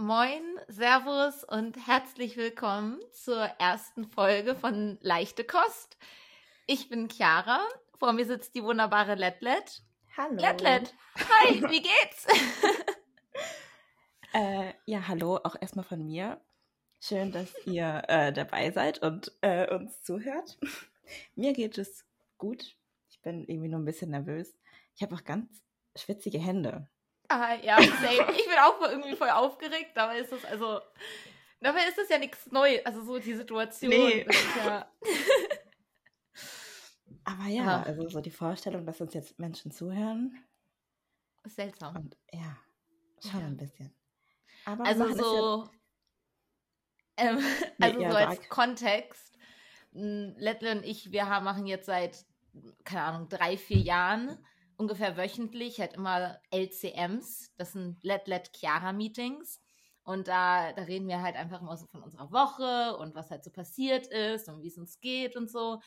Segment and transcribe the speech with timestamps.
[0.00, 5.98] Moin, Servus und herzlich willkommen zur ersten Folge von Leichte Kost.
[6.66, 7.60] Ich bin Chiara,
[7.98, 9.82] vor mir sitzt die wunderbare Letlet.
[10.16, 10.36] Hallo.
[10.36, 12.26] Letlet, hi, wie geht's?
[14.32, 16.40] äh, ja, hallo, auch erstmal von mir.
[16.98, 20.58] Schön, dass ihr äh, dabei seid und äh, uns zuhört.
[21.34, 22.06] mir geht es
[22.38, 22.74] gut.
[23.10, 24.56] Ich bin irgendwie nur ein bisschen nervös.
[24.96, 25.62] Ich habe auch ganz
[25.94, 26.88] schwitzige Hände.
[27.30, 28.32] Ah, ja, same.
[28.32, 30.80] Ich bin auch irgendwie voll aufgeregt, aber ist das also.
[31.60, 32.84] Dabei ist das ja nichts Neues.
[32.84, 33.90] Also so die Situation.
[33.90, 34.26] Nee.
[34.64, 34.90] Ja
[37.24, 40.42] aber ja, ja, also so die Vorstellung, dass uns jetzt Menschen zuhören.
[41.44, 41.94] Ist seltsam.
[41.94, 42.56] Und ja,
[43.20, 43.46] schon ja.
[43.46, 43.94] ein bisschen.
[44.64, 45.70] Aber also so.
[47.16, 47.44] Ja, ähm,
[47.78, 49.38] nee, also so als Kontext.
[49.92, 52.24] Lettle und ich, wir haben, machen jetzt seit,
[52.84, 54.44] keine Ahnung, drei, vier Jahren
[54.80, 59.60] ungefähr wöchentlich halt immer LCMs, das sind Let Let Chiara Meetings.
[60.02, 63.44] Und da, da reden wir halt einfach immer so von unserer Woche und was halt
[63.44, 65.80] so passiert ist und wie es uns geht und so.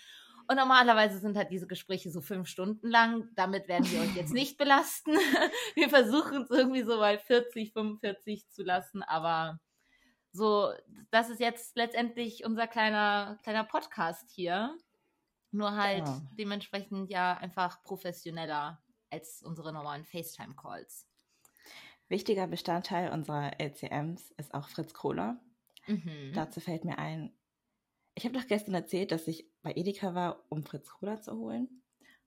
[0.47, 3.27] Und normalerweise sind halt diese Gespräche so fünf Stunden lang.
[3.35, 5.11] Damit werden wir euch jetzt nicht belasten.
[5.75, 9.59] Wir versuchen es irgendwie so bei 40, 45 zu lassen, aber
[10.31, 10.71] so,
[11.09, 14.77] das ist jetzt letztendlich unser kleiner, kleiner Podcast hier.
[15.53, 16.21] Nur halt ja.
[16.37, 21.07] dementsprechend ja einfach professioneller als unsere normalen FaceTime-Calls.
[22.09, 25.39] Wichtiger Bestandteil unserer LCMs ist auch Fritz Kohler.
[25.85, 26.31] Mhm.
[26.33, 27.31] Dazu fällt mir ein,
[28.15, 31.83] ich habe doch gestern erzählt, dass ich bei Edeka war, um Fritz Cola zu holen.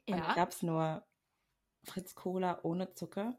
[0.07, 0.15] Ja.
[0.15, 1.05] Und da gab es nur
[1.83, 3.37] Fritz Cola ohne Zucker.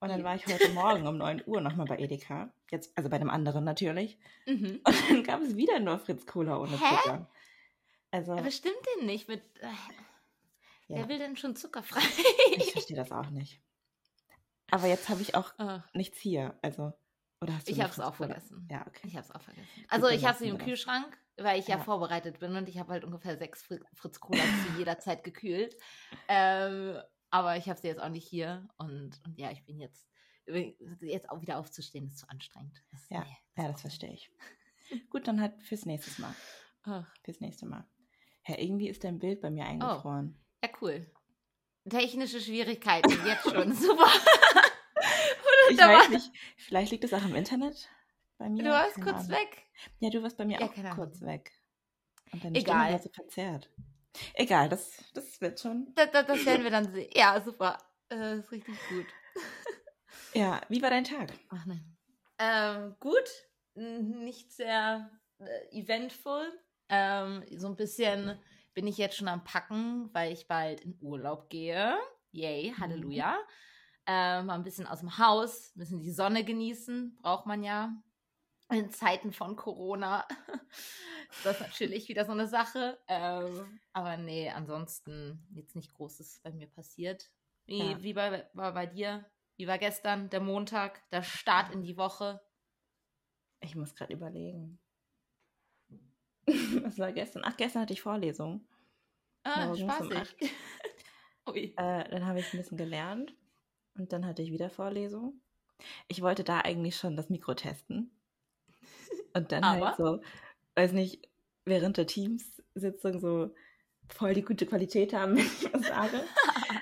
[0.00, 2.52] Und dann war ich heute Morgen um 9 Uhr nochmal bei Edeka.
[2.70, 4.18] Jetzt, also bei dem anderen natürlich.
[4.46, 4.80] Mhm.
[4.84, 6.96] Und dann gab es wieder nur Fritz Cola ohne Hä?
[6.96, 7.30] Zucker.
[8.16, 9.42] Also, Aber stimmt denn nicht mit.
[9.60, 10.96] Äh, ja.
[10.96, 12.00] Wer will denn schon zuckerfrei?
[12.56, 13.60] ich verstehe das auch nicht.
[14.70, 15.86] Aber jetzt habe ich auch Ach.
[15.92, 16.58] nichts hier.
[16.62, 16.94] Also,
[17.42, 18.66] oder hast du Ich habe es auch vergessen.
[18.70, 19.06] Ja, okay.
[19.06, 19.68] Ich habe es auch vergessen.
[19.88, 22.90] Also, ich habe sie im Kühlschrank, weil ich ja, ja vorbereitet bin und ich habe
[22.90, 25.76] halt ungefähr sechs Fritz Cola zu jeder Zeit gekühlt.
[26.28, 26.98] Ähm,
[27.28, 30.08] aber ich habe sie jetzt auch nicht hier und, und ja, ich bin jetzt
[31.00, 32.82] jetzt auch wieder aufzustehen ist zu anstrengend.
[32.92, 34.30] Das, ja, nee, das ja, das verstehe ich.
[35.10, 36.34] Gut, dann halt fürs nächste Mal.
[36.84, 37.12] Ach.
[37.24, 37.84] Fürs nächste Mal.
[38.46, 39.68] Ja, irgendwie ist dein Bild bei mir oh.
[39.68, 40.36] eingefroren.
[40.36, 40.66] Oh.
[40.66, 41.10] Ja, cool.
[41.88, 43.72] Technische Schwierigkeiten jetzt schon.
[43.74, 44.10] Super.
[45.70, 46.32] ich weiß nicht.
[46.56, 47.88] Vielleicht liegt es auch im Internet
[48.38, 48.62] bei mir.
[48.62, 49.30] Du warst keine kurz Ahnung.
[49.30, 49.62] weg.
[50.00, 51.52] Ja, du warst bei mir ja, auch kurz weg.
[52.32, 52.74] Und deine Egal.
[52.74, 53.70] Stimme war so verzerrt.
[54.34, 55.92] Egal, das, das wird schon.
[55.94, 57.10] Das, das, das werden wir dann sehen.
[57.14, 57.78] Ja, super.
[58.08, 59.06] Das ist richtig gut.
[60.34, 61.32] Ja, wie war dein Tag?
[61.48, 61.96] Ach nein.
[62.38, 63.28] Ähm, gut.
[63.74, 66.46] Nicht sehr äh, eventful.
[66.88, 68.38] Ähm, so ein bisschen
[68.74, 71.96] bin ich jetzt schon am Packen, weil ich bald in Urlaub gehe.
[72.32, 72.78] Yay, mhm.
[72.78, 73.32] Halleluja.
[73.32, 73.38] Mhm.
[74.08, 77.92] Ähm, mal ein bisschen aus dem Haus, ein bisschen die Sonne genießen, braucht man ja
[78.70, 80.26] in Zeiten von Corona.
[81.44, 82.98] das ist natürlich wieder so eine Sache.
[83.08, 87.30] Ähm, aber nee, ansonsten jetzt nicht Großes bei mir passiert.
[87.66, 88.02] Wie, ja.
[88.02, 89.24] wie bei, war bei dir?
[89.56, 92.40] Wie war gestern der Montag, der Start in die Woche?
[93.60, 94.78] Ich muss gerade überlegen.
[96.84, 97.42] Was war gestern?
[97.44, 98.66] Ach, gestern hatte ich Vorlesung.
[99.44, 100.36] Ah, spaßig.
[101.54, 103.34] äh, dann habe ich ein bisschen gelernt
[103.96, 105.40] und dann hatte ich wieder Vorlesung.
[106.08, 108.10] Ich wollte da eigentlich schon das Mikro testen.
[109.34, 109.86] Und dann halt Aber?
[109.88, 110.20] halt so,
[110.74, 111.28] weiß nicht,
[111.64, 113.54] während der Teams-Sitzung so
[114.08, 116.22] voll die gute Qualität haben, wenn ich was sage.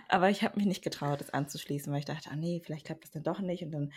[0.09, 3.05] Aber ich habe mich nicht getraut, das anzuschließen, weil ich dachte, ah nee, vielleicht klappt
[3.05, 3.93] das dann doch nicht und dann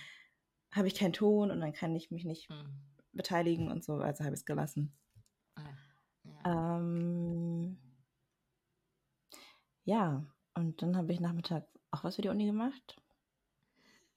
[0.72, 2.82] habe ich keinen Ton und dann kann ich mich nicht hm.
[3.14, 4.94] beteiligen und so, also habe ich es gelassen.
[6.24, 6.78] Ja.
[6.78, 7.78] Ähm,
[9.84, 13.02] ja, und dann habe ich Nachmittag auch was für die Uni gemacht.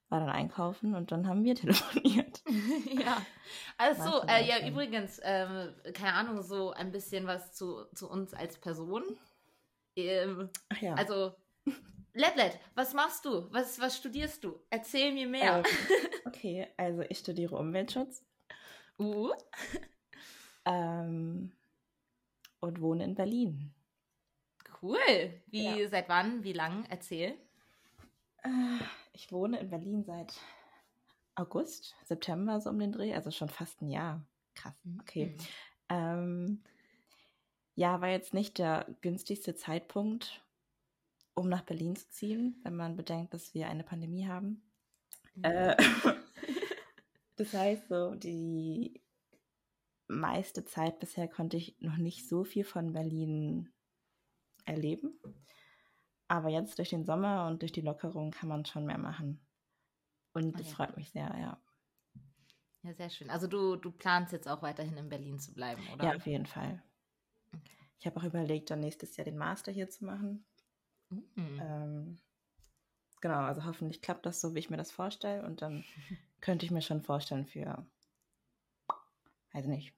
[0.08, 2.42] War dann einkaufen und dann haben wir telefoniert.
[3.04, 3.24] ja.
[3.78, 8.58] Also, äh, ja, übrigens, ähm, keine Ahnung, so ein bisschen was zu, zu uns als
[8.58, 9.04] Person.
[9.96, 10.94] Ähm, Ach ja.
[10.94, 11.34] Also,
[12.12, 13.46] Letlet, was machst du?
[13.52, 14.60] Was, was studierst du?
[14.68, 15.58] Erzähl mir mehr.
[15.58, 15.64] Ähm,
[16.26, 18.24] okay, also ich studiere Umweltschutz.
[18.98, 19.30] Uh.
[20.64, 21.52] Ähm,
[22.60, 23.72] und wohne in Berlin.
[24.82, 24.98] Cool.
[25.46, 25.88] Wie, ja.
[25.88, 26.42] seit wann?
[26.44, 26.84] Wie lang?
[26.88, 27.34] Erzähl.
[28.42, 28.78] Äh,
[29.12, 30.34] ich wohne in Berlin seit
[31.34, 34.24] August, September so um den Dreh, also schon fast ein Jahr.
[34.54, 34.74] Krass.
[34.84, 35.00] Mhm.
[35.00, 35.26] Okay.
[35.26, 35.46] Mhm.
[35.88, 36.62] Ähm,
[37.74, 40.42] ja, war jetzt nicht der günstigste Zeitpunkt,
[41.34, 44.62] um nach Berlin zu ziehen, wenn man bedenkt, dass wir eine Pandemie haben.
[45.34, 45.44] Mhm.
[45.44, 45.76] Äh,
[47.36, 49.00] das heißt, so die
[50.10, 53.72] meiste Zeit bisher konnte ich noch nicht so viel von Berlin
[54.64, 55.18] erleben.
[56.28, 59.44] Aber jetzt durch den Sommer und durch die Lockerung kann man schon mehr machen.
[60.32, 60.74] Und das okay.
[60.74, 61.60] freut mich sehr, ja.
[62.82, 63.30] Ja, sehr schön.
[63.30, 66.04] Also du, du planst jetzt auch weiterhin in Berlin zu bleiben, oder?
[66.04, 66.82] Ja, auf jeden Fall.
[67.52, 67.76] Okay.
[67.98, 70.46] Ich habe auch überlegt, dann nächstes Jahr den Master hier zu machen.
[71.10, 71.60] Mhm.
[71.60, 72.18] Ähm,
[73.20, 75.44] genau, also hoffentlich klappt das so, wie ich mir das vorstelle.
[75.44, 75.84] Und dann
[76.40, 77.86] könnte ich mir schon vorstellen für,
[79.52, 79.94] weiß nicht,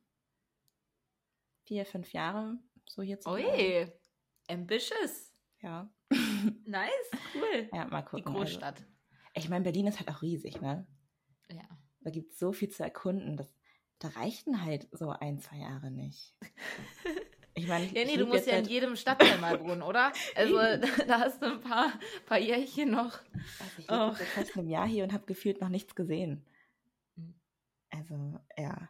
[1.64, 3.31] vier, fünf Jahre so hier zu.
[3.31, 3.93] Ui,
[4.49, 5.32] ambitious.
[5.61, 5.91] Ja.
[6.67, 7.69] nice, cool.
[7.73, 8.32] Ja, mal gucken.
[8.32, 8.38] Die.
[8.38, 8.79] Großstadt.
[8.79, 8.87] Also.
[9.35, 10.87] Ich meine, Berlin ist halt auch riesig, ne?
[11.50, 11.69] Ja.
[12.00, 13.37] Da gibt es so viel zu erkunden.
[13.37, 13.55] Das,
[13.99, 16.35] da reichten halt so ein, zwei Jahre nicht.
[17.55, 20.11] Ich meine, ja, nee, du musst ja in jedem Stadtteil mal wohnen, oder?
[20.35, 20.56] Also
[21.06, 21.93] da hast du ein paar,
[22.25, 23.20] paar Jährchen noch.
[23.61, 24.15] Also ich lebe oh.
[24.15, 26.47] seit fast einem Jahr hier und habe gefühlt noch nichts gesehen.
[27.17, 27.35] Hm.
[27.91, 28.88] Also, ja.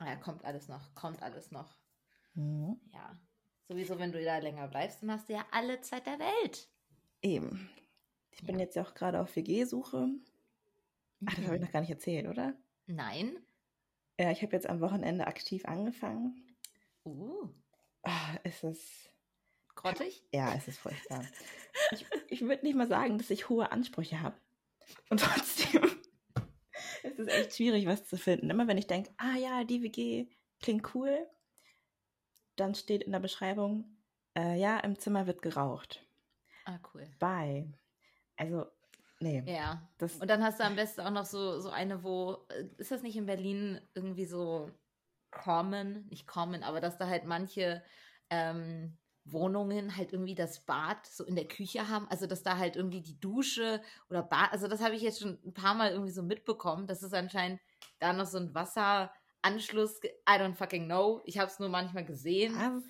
[0.00, 1.76] Ja, kommt alles noch, kommt alles noch.
[2.34, 2.80] Mhm.
[2.92, 3.18] Ja.
[3.68, 6.68] Sowieso, wenn du da länger bleibst, dann hast du ja alle Zeit der Welt.
[7.22, 7.70] Eben.
[8.30, 8.62] Ich bin ja.
[8.62, 10.08] jetzt ja auch gerade auf WG-Suche.
[11.26, 11.66] Ach, das habe ich mhm.
[11.66, 12.54] noch gar nicht erzählt, oder?
[12.86, 13.36] Nein.
[14.18, 16.42] Ja, ich habe jetzt am Wochenende aktiv angefangen.
[17.04, 17.48] Uh.
[18.02, 19.10] Oh, ist es.
[19.74, 20.24] Grottig?
[20.32, 21.24] Ja, es ist furchtbar.
[21.92, 24.36] ich ich würde nicht mal sagen, dass ich hohe Ansprüche habe.
[25.08, 25.99] Und trotzdem
[27.02, 28.50] es ist echt schwierig, was zu finden.
[28.50, 30.26] Immer wenn ich denke, ah ja, die WG
[30.60, 31.26] klingt cool,
[32.56, 33.96] dann steht in der Beschreibung,
[34.36, 36.06] äh, ja, im Zimmer wird geraucht.
[36.64, 37.06] Ah, cool.
[37.18, 37.72] Bye.
[38.36, 38.66] Also,
[39.20, 39.42] nee.
[39.46, 39.88] Ja.
[39.98, 42.90] Das und dann hast du am besten auch noch so, so eine, wo, äh, ist
[42.90, 44.70] das nicht in Berlin irgendwie so
[45.30, 47.82] common, nicht common, aber dass da halt manche
[48.30, 52.76] ähm, Wohnungen halt irgendwie das Bad so in der Küche haben, also dass da halt
[52.76, 56.12] irgendwie die Dusche oder Bad, also das habe ich jetzt schon ein paar Mal irgendwie
[56.12, 57.60] so mitbekommen, dass es anscheinend
[57.98, 62.54] da noch so ein Wasseranschluss, I don't fucking know, ich habe es nur manchmal gesehen.
[62.56, 62.82] Was?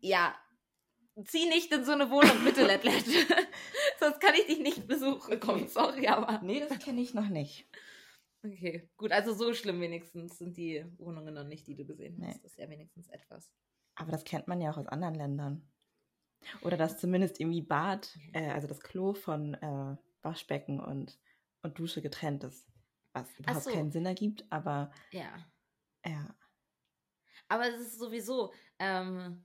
[0.00, 0.34] Ja,
[1.24, 3.04] zieh nicht in so eine Wohnung, bitte, Letlet.
[4.00, 6.40] Sonst kann ich dich nicht besuchen kommen, sorry, aber.
[6.42, 7.66] Nee, das kenne ich noch nicht.
[8.44, 12.36] Okay, gut, also so schlimm wenigstens sind die Wohnungen noch nicht, die du gesehen hast.
[12.36, 12.40] Nee.
[12.42, 13.50] Das ist ja wenigstens etwas.
[13.98, 15.68] Aber das kennt man ja auch aus anderen Ländern.
[16.62, 21.18] Oder dass zumindest irgendwie Bad, äh, also das Klo von äh, Waschbecken und,
[21.62, 22.68] und Dusche getrennt ist.
[23.12, 23.72] Was überhaupt so.
[23.72, 24.92] keinen Sinn ergibt, aber.
[25.10, 25.32] Ja.
[26.06, 26.34] Ja.
[27.48, 29.42] Aber es ist sowieso, ähm,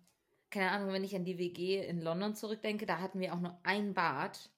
[0.51, 3.59] keine Ahnung, wenn ich an die WG in London zurückdenke, da hatten wir auch nur
[3.63, 4.51] ein Bad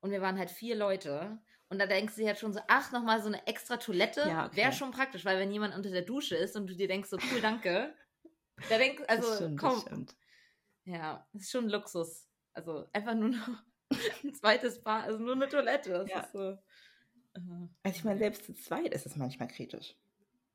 [0.00, 1.38] und wir waren halt vier Leute.
[1.68, 4.46] Und da denkst du dir halt schon so, ach, nochmal so eine extra Toilette ja,
[4.46, 4.56] okay.
[4.56, 7.16] wäre schon praktisch, weil wenn jemand unter der Dusche ist und du dir denkst so,
[7.32, 7.92] cool, danke,
[8.68, 10.06] da denkst also, komm.
[10.84, 12.28] Ja, das ist schon Luxus.
[12.52, 13.48] Also einfach nur noch
[14.24, 15.90] ein zweites Bad, also nur eine Toilette.
[15.90, 16.20] Das ja.
[16.20, 16.58] ist so.
[17.38, 19.94] Uh, also ich meine, selbst zu zweit ist es manchmal kritisch.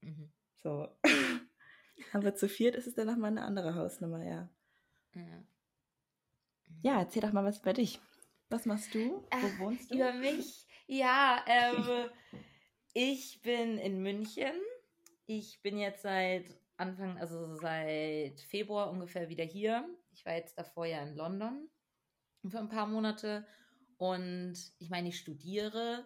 [0.02, 0.32] Mhm.
[0.64, 0.90] So.
[2.14, 4.50] Aber zu viert ist es dann nochmal eine andere Hausnummer, ja.
[5.14, 5.44] Ja.
[6.82, 8.00] Ja, erzähl doch mal was über dich.
[8.50, 9.24] Was machst du?
[9.32, 9.96] Wo äh, wohnst du?
[9.96, 10.66] Über mich?
[10.88, 12.10] Ja, ähm,
[12.94, 14.54] ich bin in München.
[15.26, 16.46] Ich bin jetzt seit
[16.82, 19.88] Anfang, also seit Februar ungefähr wieder hier.
[20.12, 21.70] Ich war jetzt davor ja in London
[22.50, 23.46] für ein paar Monate.
[23.98, 26.06] Und ich meine, ich studiere,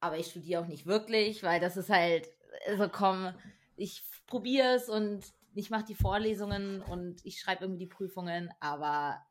[0.00, 2.28] aber ich studiere auch nicht wirklich, weil das ist halt,
[2.66, 3.32] also komm,
[3.76, 5.24] ich probiere es und
[5.54, 9.24] ich mache die Vorlesungen und ich schreibe irgendwie die Prüfungen, aber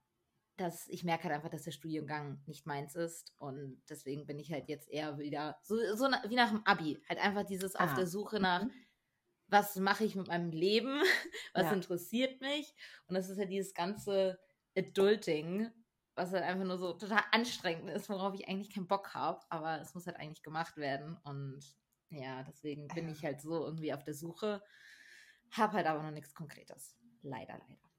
[0.58, 4.52] das, ich merke halt einfach, dass der Studiengang nicht meins ist und deswegen bin ich
[4.52, 7.86] halt jetzt eher wieder so, so wie nach dem Abi, halt einfach dieses ah.
[7.86, 8.72] auf der Suche nach, mhm.
[9.48, 11.02] Was mache ich mit meinem Leben,
[11.54, 11.74] was ja.
[11.74, 12.74] interessiert mich
[13.08, 14.40] und das ist halt dieses ganze
[14.78, 15.70] Adulting,
[16.16, 19.82] was halt einfach nur so total anstrengend ist, worauf ich eigentlich keinen Bock habe, aber
[19.82, 21.62] es muss halt eigentlich gemacht werden und
[22.10, 24.62] ja, deswegen bin ich halt so irgendwie auf der Suche
[25.54, 26.98] hab halt aber noch nichts Konkretes.
[27.22, 27.90] Leider, leider.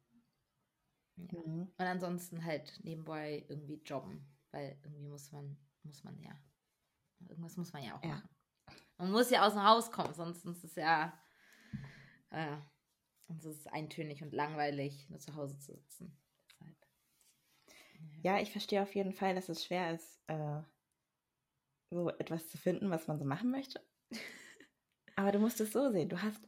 [1.17, 1.41] Ja.
[1.45, 1.73] Mhm.
[1.77, 6.33] Und ansonsten halt nebenbei irgendwie jobben, weil irgendwie muss man, muss man ja,
[7.21, 8.11] irgendwas muss man ja auch ja.
[8.11, 8.29] machen.
[8.99, 11.17] Man muss ja aus dem Haus kommen, sonst ist es ja,
[12.35, 12.57] äh,
[13.33, 16.17] ist es eintönig und langweilig, nur zu Hause zu sitzen.
[16.51, 16.77] Deshalb.
[18.23, 20.61] Ja, ich verstehe auf jeden Fall, dass es schwer ist, äh,
[21.91, 23.81] so etwas zu finden, was man so machen möchte.
[25.17, 26.09] Aber du musst es so sehen.
[26.09, 26.43] Du hast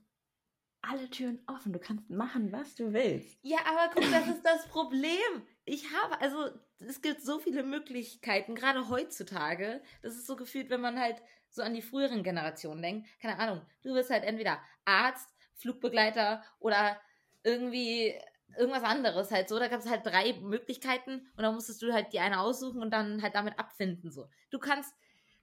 [0.83, 1.73] alle Türen offen.
[1.73, 3.39] Du kannst machen, was du willst.
[3.43, 5.47] Ja, aber guck, das ist das Problem.
[5.65, 9.83] Ich habe, also es gibt so viele Möglichkeiten, gerade heutzutage.
[10.03, 13.09] Das ist so gefühlt, wenn man halt so an die früheren Generationen denkt.
[13.21, 17.01] Keine Ahnung, du wirst halt entweder Arzt, Flugbegleiter oder
[17.43, 18.15] irgendwie
[18.57, 19.59] irgendwas anderes halt so.
[19.59, 22.91] Da gab es halt drei Möglichkeiten und dann musstest du halt die eine aussuchen und
[22.91, 24.29] dann halt damit abfinden so.
[24.51, 24.95] Du kannst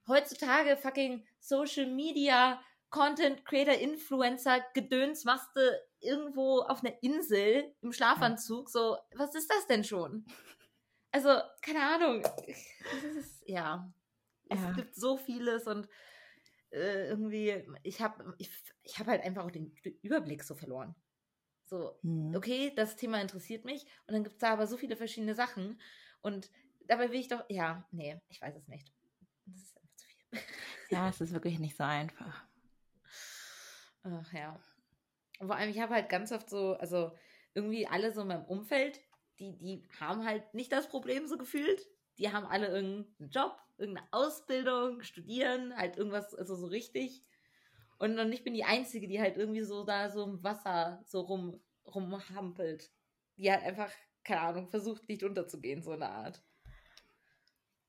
[0.08, 2.60] heutzutage fucking Social Media
[2.94, 5.60] Content Creator, Influencer, Gedöns machst du
[5.98, 8.70] irgendwo auf einer Insel im Schlafanzug.
[8.70, 10.24] So, was ist das denn schon?
[11.10, 11.28] Also,
[11.60, 12.22] keine Ahnung.
[12.46, 13.92] Ist, ja.
[14.48, 14.72] Es ja.
[14.72, 15.88] gibt so vieles und
[16.70, 18.50] äh, irgendwie, ich habe ich,
[18.84, 20.94] ich hab halt einfach auch den Überblick so verloren.
[21.66, 22.36] So, mhm.
[22.36, 25.80] okay, das Thema interessiert mich und dann gibt es da aber so viele verschiedene Sachen
[26.20, 26.50] und
[26.86, 28.92] dabei will ich doch, ja, nee, ich weiß es nicht.
[29.46, 30.18] Das ist einfach zu viel.
[30.90, 32.46] Ja, es ist wirklich nicht so einfach.
[34.02, 34.60] Ach ja.
[35.40, 37.12] Und vor allem, ich habe halt ganz oft so, also
[37.54, 39.00] irgendwie alle so in meinem Umfeld,
[39.38, 41.88] die, die haben halt nicht das Problem so gefühlt.
[42.18, 47.24] Die haben alle irgendeinen Job, irgendeine Ausbildung, studieren, halt irgendwas, also so richtig.
[47.98, 51.20] Und, und ich bin die Einzige, die halt irgendwie so da so im Wasser so
[51.20, 52.90] rum, rumhampelt.
[53.36, 53.90] Die halt einfach,
[54.24, 56.42] keine Ahnung, versucht nicht unterzugehen, so eine Art.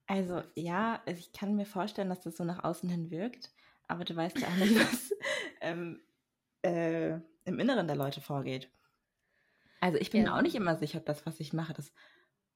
[0.07, 3.51] Also ja, ich kann mir vorstellen, dass das so nach außen hin wirkt,
[3.87, 5.11] aber du weißt ja auch nicht, was
[5.61, 6.01] ähm,
[6.61, 8.71] äh, im Inneren der Leute vorgeht.
[9.81, 10.31] Also ich bin ja.
[10.31, 11.91] mir auch nicht immer sicher, ob das, was ich mache, das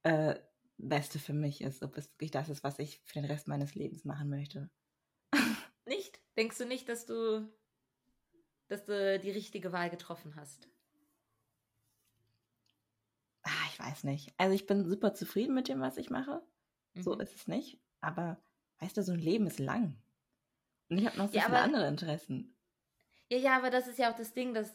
[0.03, 0.35] äh,
[0.77, 3.75] Beste für mich ist, ob es wirklich das ist, was ich für den Rest meines
[3.75, 4.69] Lebens machen möchte.
[6.39, 7.51] Denkst du nicht, dass du,
[8.69, 10.69] dass du die richtige Wahl getroffen hast?
[13.41, 14.33] Ah, ich weiß nicht.
[14.37, 16.41] Also ich bin super zufrieden mit dem, was ich mache.
[16.93, 17.03] Mhm.
[17.03, 17.77] So ist es nicht.
[17.99, 18.41] Aber
[18.79, 20.01] weißt du, so ein Leben ist lang.
[20.87, 22.55] Und ich habe noch so ja, viele aber, andere Interessen.
[23.27, 24.73] Ja, ja, aber das ist ja auch das Ding, dass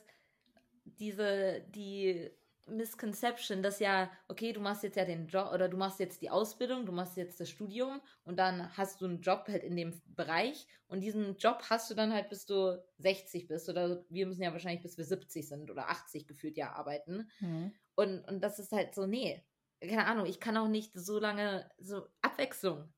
[0.85, 2.31] diese, die
[2.67, 6.31] Misconception, dass ja, okay, du machst jetzt ja den Job oder du machst jetzt die
[6.31, 10.01] Ausbildung, du machst jetzt das Studium und dann hast du einen Job halt in dem
[10.07, 14.43] Bereich und diesen Job hast du dann halt, bis du 60 bist oder wir müssen
[14.43, 17.31] ja wahrscheinlich bis wir 70 sind oder 80 gefühlt ja arbeiten.
[17.41, 17.73] Mhm.
[17.95, 19.45] Und, und das ist halt so, nee,
[19.81, 22.93] keine Ahnung, ich kann auch nicht so lange, so Abwechslung.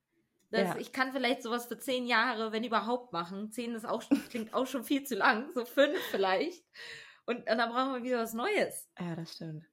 [0.50, 0.76] Das, ja.
[0.78, 3.50] Ich kann vielleicht sowas für zehn Jahre, wenn überhaupt, machen.
[3.50, 6.64] Zehn ist auch, klingt auch schon viel zu lang, so fünf vielleicht.
[7.26, 8.88] Und, und dann brauchen wir wieder was Neues.
[8.98, 9.64] Ja, das stimmt.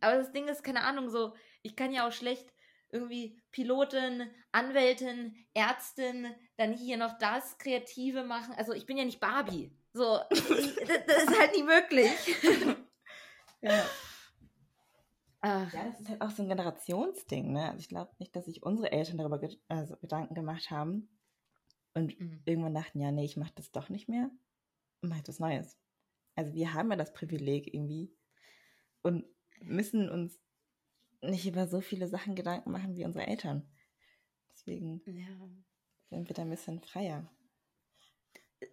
[0.00, 2.52] Aber das Ding ist, keine Ahnung, so, ich kann ja auch schlecht
[2.90, 8.54] irgendwie Pilotin, Anwältin, Ärztin, dann hier noch das Kreative machen.
[8.56, 9.76] Also ich bin ja nicht Barbie.
[9.92, 12.10] So, das, das ist halt nie möglich.
[13.60, 13.84] ja.
[15.40, 15.72] Ach.
[15.72, 17.66] Ja, das ist halt auch so ein Generationsding, ne?
[17.66, 21.08] Also ich glaube nicht, dass sich unsere Eltern darüber ge also Gedanken gemacht haben
[21.94, 22.42] und mhm.
[22.44, 24.30] irgendwann dachten, ja, nee, ich mache das doch nicht mehr
[25.02, 25.78] und mache etwas Neues.
[26.38, 28.16] Also wir haben ja das Privileg irgendwie
[29.02, 29.24] und
[29.60, 30.40] müssen uns
[31.20, 33.68] nicht über so viele Sachen Gedanken machen wie unsere Eltern.
[34.52, 35.26] Deswegen ja.
[36.10, 37.28] sind wir da ein bisschen freier.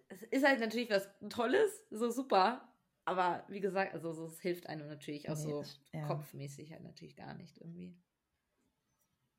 [0.06, 2.72] Es ist halt natürlich was Tolles, so super.
[3.04, 6.06] Aber wie gesagt, also es hilft einem natürlich auch nee, so das, ja.
[6.06, 7.98] kopfmäßig halt natürlich gar nicht irgendwie.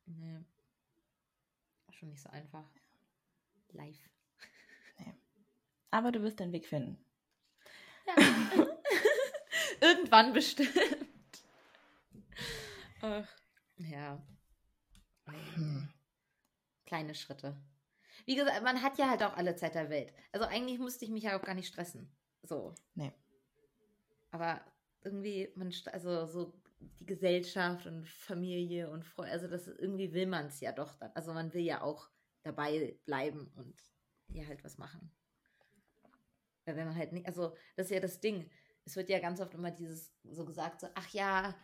[0.05, 0.43] Nee.
[1.91, 2.69] Schon nicht so einfach.
[3.69, 4.09] Live.
[4.99, 5.13] Nee.
[5.91, 7.06] Aber du wirst deinen Weg finden.
[8.07, 8.15] Ja.
[9.81, 10.71] Irgendwann bestimmt.
[13.01, 13.27] Ach,
[13.77, 14.21] ja.
[15.55, 15.89] Hm.
[16.85, 17.55] Kleine Schritte.
[18.25, 20.13] Wie gesagt, man hat ja halt auch alle Zeit der Welt.
[20.31, 22.11] Also eigentlich musste ich mich ja auch gar nicht stressen.
[22.43, 22.73] So.
[22.95, 23.13] Nee.
[24.31, 24.61] Aber
[25.03, 26.53] irgendwie, man, also so
[26.99, 31.11] die Gesellschaft und Familie und Freunde, also das irgendwie will man es ja doch dann.
[31.13, 32.09] Also man will ja auch
[32.43, 33.75] dabei bleiben und
[34.27, 35.11] ja halt was machen.
[36.67, 38.49] Weil wenn man halt nicht, also das ist ja das Ding.
[38.85, 41.55] Es wird ja ganz oft immer dieses so gesagt, so, ach ja,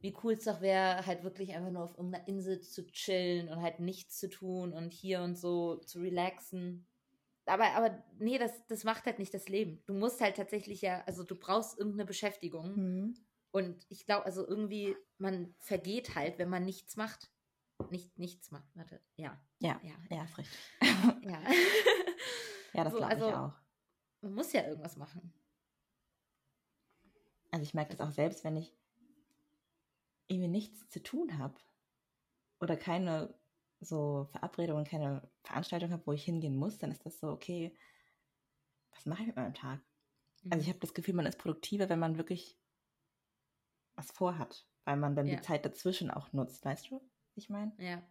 [0.00, 3.62] wie cool es doch wäre, halt wirklich einfach nur auf irgendeiner Insel zu chillen und
[3.62, 6.86] halt nichts zu tun und hier und so zu relaxen.
[7.46, 9.82] Aber, aber nee, das, das macht halt nicht das Leben.
[9.86, 12.76] Du musst halt tatsächlich ja, also du brauchst irgendeine Beschäftigung.
[12.76, 13.14] Mhm.
[13.50, 17.30] Und ich glaube, also irgendwie, man vergeht halt, wenn man nichts macht.
[17.90, 18.68] Nicht nichts macht.
[18.74, 19.38] Warte, ja.
[19.58, 20.58] Ja, ja, ja, richtig.
[21.22, 21.40] ja.
[22.72, 23.63] ja, das so, glaube also, ich auch
[24.24, 25.32] man muss ja irgendwas machen.
[27.50, 28.74] Also ich merke das auch selbst, wenn ich
[30.26, 31.54] irgendwie nichts zu tun habe
[32.58, 33.34] oder keine
[33.80, 37.76] so Verabredungen, keine Veranstaltung habe, wo ich hingehen muss, dann ist das so, okay,
[38.92, 39.80] was mache ich mit meinem Tag?
[40.50, 40.70] Also ich mhm.
[40.70, 42.58] habe das Gefühl, man ist produktiver, wenn man wirklich
[43.94, 45.36] was vorhat, weil man dann ja.
[45.36, 47.00] die Zeit dazwischen auch nutzt, weißt du,
[47.34, 47.72] ich meine?
[47.78, 48.02] Ja.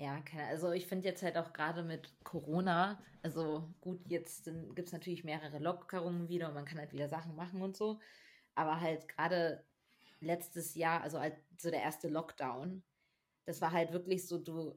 [0.00, 4.88] Ja, keine, also ich finde jetzt halt auch gerade mit Corona, also gut, jetzt gibt
[4.88, 8.00] es natürlich mehrere Lockerungen wieder und man kann halt wieder Sachen machen und so.
[8.54, 9.62] Aber halt gerade
[10.20, 12.82] letztes Jahr, also als so der erste Lockdown,
[13.44, 14.74] das war halt wirklich so, du,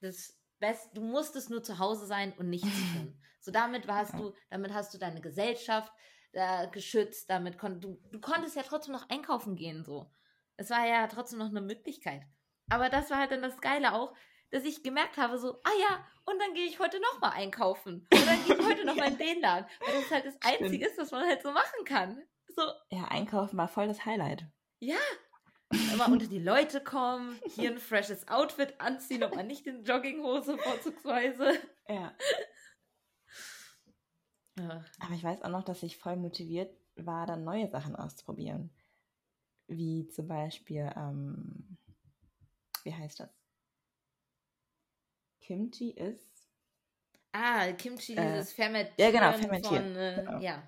[0.00, 3.18] das Best, du musstest nur zu Hause sein und nichts tun.
[3.42, 5.90] So damit warst du, damit hast du deine Gesellschaft
[6.32, 10.10] äh, geschützt, damit kon du, du konntest ja trotzdem noch einkaufen gehen, so.
[10.58, 12.20] Es war ja trotzdem noch eine Möglichkeit.
[12.68, 14.14] Aber das war halt dann das Geile auch,
[14.50, 18.06] dass ich gemerkt habe, so, ah ja, und dann gehe ich heute nochmal einkaufen.
[18.12, 19.66] Und dann gehe ich heute nochmal in den Laden.
[19.80, 22.22] Weil das halt das Einzige ist, was man halt so machen kann.
[22.48, 22.62] So.
[22.90, 24.46] Ja, einkaufen war voll das Highlight.
[24.80, 24.98] Ja.
[25.92, 30.58] immer unter die Leute kommen, hier ein freshes Outfit anziehen, ob man nicht in Jogginghose
[30.58, 31.52] vorzugsweise.
[31.88, 32.12] Ja.
[34.58, 34.84] ja.
[34.98, 38.74] Aber ich weiß auch noch, dass ich voll motiviert war, dann neue Sachen auszuprobieren.
[39.68, 41.78] Wie zum Beispiel, ähm,
[42.82, 43.39] wie heißt das?
[45.50, 46.48] Kimchi ist.
[47.32, 48.94] Ah, Kimchi, äh, dieses Fermentieren.
[48.98, 49.94] Ja, genau, Fermentieren.
[49.94, 50.38] Von, äh, genau.
[50.38, 50.62] Ja.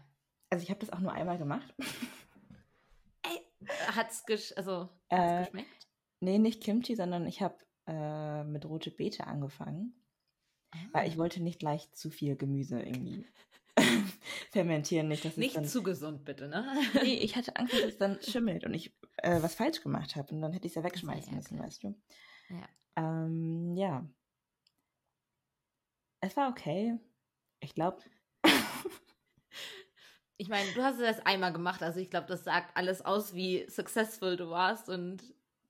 [0.50, 1.72] Also ich habe das auch nur einmal gemacht.
[3.94, 5.86] Hat's gesch also, Äh, geschmeckt?
[6.18, 9.94] Nee, nicht Kimchi, sondern ich habe äh, mit rote Beete angefangen.
[10.90, 11.18] Weil ich Ah.
[11.18, 13.24] wollte nicht gleich zu viel Gemüse irgendwie
[14.50, 15.06] fermentieren.
[15.06, 16.66] Nicht, dass Nicht dann, zu gesund, bitte, ne?
[17.04, 20.34] Nee, ich hatte Angst, dass es dann schimmelt und ich äh, was falsch gemacht habe.
[20.34, 21.94] Und dann hätte ich es ja wegschmeißen müssen, weißt du?
[22.48, 22.68] Ja.
[22.96, 24.04] Ähm, ja.
[26.22, 26.98] Es war okay.
[27.60, 28.02] Ich glaube,
[30.38, 33.32] Ich meine, du hast es erst einmal gemacht, also ich glaube, das sagt alles aus,
[33.34, 35.22] wie successful du warst und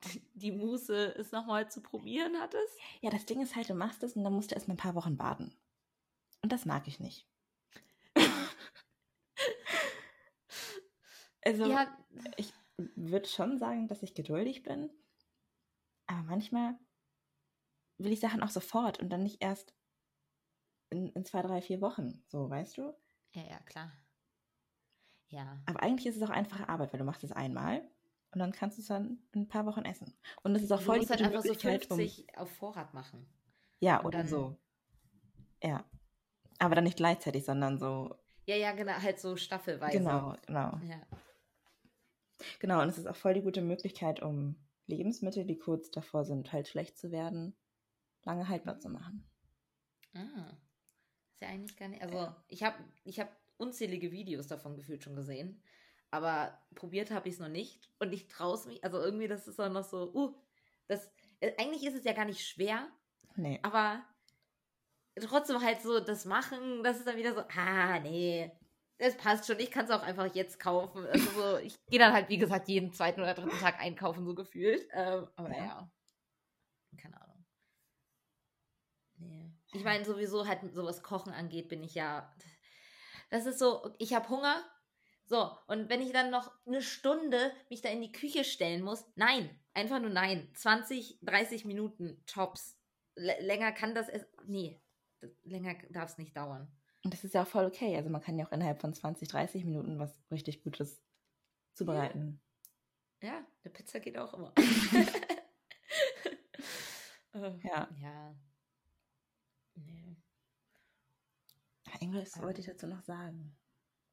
[0.35, 2.79] die Muße es nochmal zu probieren hattest.
[3.01, 4.79] ja, das Ding ist halt, du machst es und dann musst du erst mal ein
[4.79, 5.55] paar Wochen warten.
[6.43, 7.29] Und das mag ich nicht.
[11.45, 11.95] also, Ja,
[12.37, 14.91] ich würde schon sagen, dass ich geduldig bin.
[16.07, 16.79] Aber manchmal
[17.99, 19.75] will ich Sachen auch sofort und dann nicht erst
[20.93, 22.23] in, in zwei, drei, vier Wochen.
[22.29, 22.93] So, weißt du?
[23.35, 23.91] ja, ja, klar.
[25.29, 25.59] Ja.
[25.67, 27.81] Aber eigentlich ist es auch einfache Arbeit, weil du machst es einmal
[28.33, 30.15] und dann kannst du es dann in ein paar Wochen essen.
[30.43, 32.39] Und das ist auch Du voll musst die halt gute einfach so Möglichkeit, um, 50
[32.39, 33.27] auf Vorrat machen.
[33.81, 34.57] Ja, und oder dann- so.
[35.63, 35.85] Ja.
[36.59, 38.15] Aber dann nicht gleichzeitig, sondern so.
[38.47, 39.99] Ja, ja, genau, halt so staffelweise.
[39.99, 40.79] Genau, genau.
[40.87, 41.01] Ja.
[42.59, 44.57] Genau, und es ist auch voll die gute Möglichkeit, um
[44.87, 47.57] Lebensmittel, die kurz davor sind, halt schlecht zu werden,
[48.25, 49.25] lange haltbar zu machen.
[50.15, 50.53] Ah.
[51.43, 52.03] Ja eigentlich gar nicht.
[52.03, 55.63] Also, ich habe ich hab unzählige Videos davon gefühlt schon gesehen.
[56.11, 57.89] Aber probiert habe ich es noch nicht.
[57.99, 58.83] Und ich traue es mich.
[58.85, 60.35] Also, irgendwie, das ist auch noch so, uh,
[60.89, 61.11] das.
[61.41, 62.87] äh, Eigentlich ist es ja gar nicht schwer,
[63.37, 63.59] Nee.
[63.63, 64.05] aber
[65.21, 68.51] trotzdem halt so das Machen, das ist dann wieder so, ah, nee.
[68.99, 71.07] Das passt schon, ich kann es auch einfach jetzt kaufen.
[71.07, 74.35] Also so, ich gehe dann halt, wie gesagt, jeden zweiten oder dritten Tag einkaufen, so
[74.35, 74.87] gefühlt.
[74.93, 75.57] Ähm, aber Ja.
[75.57, 75.91] ja.
[76.99, 77.32] Keine Ahnung.
[79.73, 82.33] Ich meine, sowieso halt so was Kochen angeht, bin ich ja.
[83.31, 84.63] Das ist so, ich habe Hunger.
[85.25, 89.05] So, und wenn ich dann noch eine Stunde mich da in die Küche stellen muss,
[89.15, 90.51] nein, einfach nur nein.
[90.55, 92.79] 20, 30 Minuten Tops.
[93.15, 94.09] L länger kann das.
[94.47, 94.83] Nee,
[95.43, 96.71] länger darf es nicht dauern.
[97.05, 97.97] Und das ist ja auch voll okay.
[97.97, 101.03] Also man kann ja auch innerhalb von 20, 30 Minuten was richtig Gutes
[101.73, 102.41] zubereiten.
[103.23, 104.53] Ja, eine Pizza geht auch immer.
[107.65, 107.89] Ja.
[107.99, 108.35] Ja.
[109.75, 110.17] Nee.
[112.01, 112.43] Irgendwas Ah.
[112.43, 113.57] wollte ich dazu noch sagen.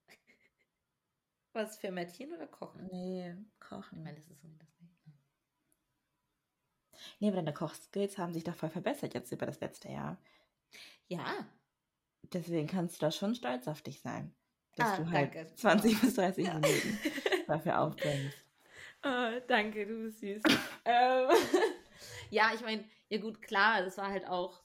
[1.54, 2.88] Was, fermentieren oder kochen?
[2.92, 4.04] Nee, Ich kochen.
[4.04, 4.96] meine, das ist irgendwie das Gleiche.
[7.20, 10.18] Nee, aber deine Kochskills haben sich doch voll verbessert jetzt über das letzte Jahr.
[11.08, 11.48] Ja,
[12.34, 14.36] Deswegen kannst du da schon stolz auf dich sein,
[14.76, 15.56] dass Ah, du halt danke.
[15.56, 16.54] 20 bis 30 Ja.
[16.56, 17.00] Minuten
[17.48, 18.38] dafür aufbringst.
[19.04, 20.44] Oh, danke, du bist süß.
[20.86, 21.30] ähm,
[22.30, 24.62] ja, ich meine, ja gut, klar, das war halt auch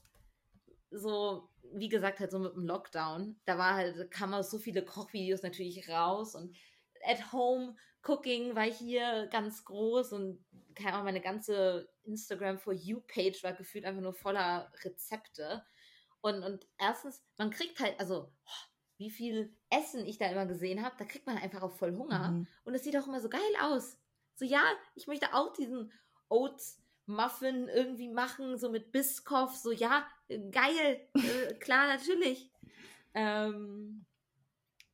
[0.97, 3.39] so, wie gesagt, halt so mit dem Lockdown.
[3.45, 6.55] Da war halt, kamen auch so viele Kochvideos natürlich raus und
[7.03, 13.01] at home Cooking war hier ganz groß und keine Ahnung, meine ganze Instagram for You
[13.01, 15.63] Page war gefühlt einfach nur voller Rezepte.
[16.21, 18.65] Und, und erstens, man kriegt halt, also, oh,
[18.97, 22.31] wie viel Essen ich da immer gesehen habe, da kriegt man einfach auch voll Hunger.
[22.31, 22.47] Mhm.
[22.63, 23.97] Und es sieht auch immer so geil aus.
[24.35, 24.63] So, ja,
[24.95, 25.91] ich möchte auch diesen
[26.29, 30.07] Oats Muffin irgendwie machen, so mit Biscoff, so, ja,
[30.51, 32.51] geil, äh, klar, natürlich.
[33.13, 34.05] Ähm,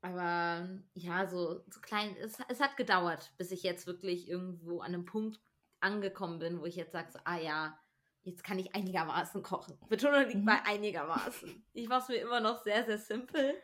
[0.01, 4.93] aber ja, so, so klein, es, es hat gedauert, bis ich jetzt wirklich irgendwo an
[4.93, 5.39] einem Punkt
[5.79, 7.79] angekommen bin, wo ich jetzt sage, so, ah ja,
[8.23, 9.77] jetzt kann ich einigermaßen kochen.
[9.89, 10.45] Betonung liegt Mhm.
[10.45, 11.65] bei einigermaßen.
[11.73, 13.55] Ich mache es mir immer noch sehr, sehr simpel.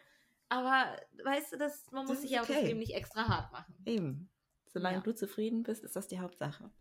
[0.49, 2.65] Aber weißt du, das, man Das muss sich ja auch okay.
[2.65, 3.75] Leben nicht extra hart machen.
[3.85, 4.29] Eben.
[4.67, 5.01] Solange Ja.
[5.03, 6.71] du zufrieden bist, ist das die Hauptsache.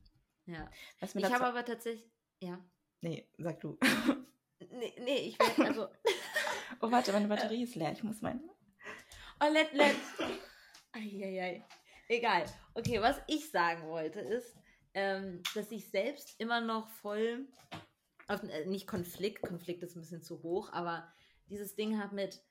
[0.47, 0.71] Ja.
[1.01, 2.59] Ich dazu- habe aber tatsächlich, ja.
[3.01, 3.79] Nee, sag du.
[4.71, 5.89] Nee, nee ich werde, also,
[6.81, 7.93] Oh, warte, meine Batterie ist leer.
[7.93, 8.49] Ich muss meinen.
[9.41, 9.97] oh, let, let.
[10.93, 11.65] Eieiei.
[12.09, 12.45] Egal.
[12.75, 14.57] Okay, was ich sagen wollte ist,
[14.95, 17.47] ähm, dass ich selbst immer noch voll,
[18.29, 21.13] auf, äh, nicht Konflikt, Konflikt ist ein bisschen zu hoch, aber
[21.49, 22.43] dieses Ding habe mit,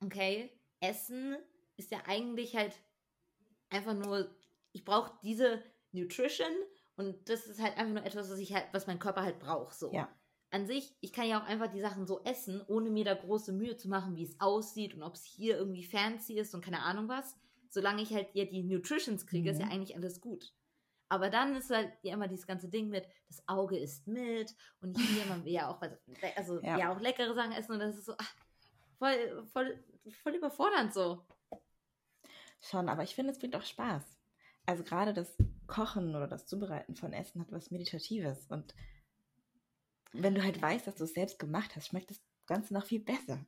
[0.00, 1.36] okay, Essen
[1.76, 2.74] ist ja eigentlich halt
[3.70, 4.34] einfach nur,
[4.72, 6.52] ich brauche diese Nutrition
[6.98, 9.78] und das ist halt einfach nur etwas, was ich halt, was mein Körper halt braucht,
[9.78, 9.92] so.
[9.92, 10.08] Ja.
[10.50, 13.52] An sich, ich kann ja auch einfach die Sachen so essen, ohne mir da große
[13.52, 16.82] Mühe zu machen, wie es aussieht und ob es hier irgendwie fancy ist und keine
[16.82, 17.36] Ahnung was.
[17.70, 19.72] Solange ich halt ja die Nutritions kriege, ist ja Mhm.
[19.72, 20.52] eigentlich alles gut.
[21.08, 24.98] Aber dann ist halt ja immer dieses ganze Ding mit, das Auge isst mit und
[24.98, 25.80] hier, man will ja auch,
[26.34, 28.34] also ja, ja auch leckere Sachen essen und das ist so ach,
[28.98, 29.84] voll, voll,
[30.22, 31.24] voll überfordernd so.
[32.60, 34.02] Schon, aber ich finde, es bringt auch Spaß.
[34.66, 35.36] Also gerade das
[35.68, 38.74] Kochen oder das Zubereiten von Essen hat was Meditatives und
[40.12, 43.00] wenn du halt weißt, dass du es selbst gemacht hast, schmeckt das Ganze noch viel
[43.00, 43.44] besser.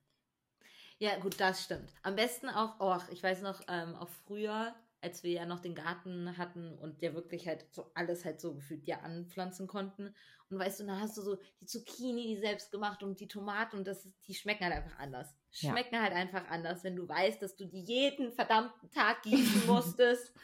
[0.98, 1.94] Ja, gut, das stimmt.
[2.02, 5.74] Am besten auch, oh, ich weiß noch, ähm, auch früher, als wir ja noch den
[5.74, 10.14] Garten hatten und ja wirklich halt so alles halt so gefühlt ja anpflanzen konnten.
[10.50, 13.78] Und weißt du, dann hast du so die Zucchini, die selbst gemacht und die Tomaten
[13.78, 15.35] und das, die schmecken halt einfach anders.
[15.50, 16.02] Schmecken ja.
[16.02, 20.35] halt einfach anders, wenn du weißt, dass du die jeden verdammten Tag gießen musstest.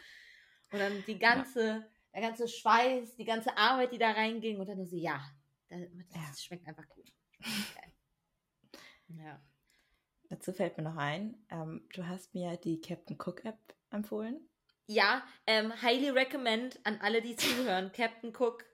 [0.73, 1.85] Und dann die ganze, ja.
[2.15, 5.21] der ganze Schweiß, die ganze Arbeit, die da reinging und dann nur so, ja,
[5.69, 5.81] das,
[6.13, 7.13] das schmeckt einfach gut.
[7.41, 7.93] Okay.
[9.09, 9.41] Ja.
[10.29, 13.59] Dazu fällt mir noch ein, ähm, du hast mir die Captain Cook App
[13.91, 14.41] empfohlen.
[14.89, 17.93] Ja, ähm, highly recommend an alle, die zuhören.
[17.93, 18.65] Captain Cook,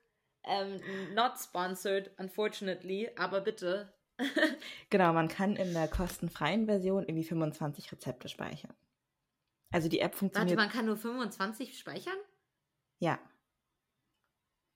[0.45, 0.81] ähm,
[1.15, 3.93] not sponsored, unfortunately, aber bitte.
[4.91, 8.75] genau, man kann in der kostenfreien Version irgendwie 25 Rezepte speichern.
[9.73, 10.57] Also die App funktioniert.
[10.57, 12.17] Warte, man kann nur 25 speichern?
[12.99, 13.19] Ja.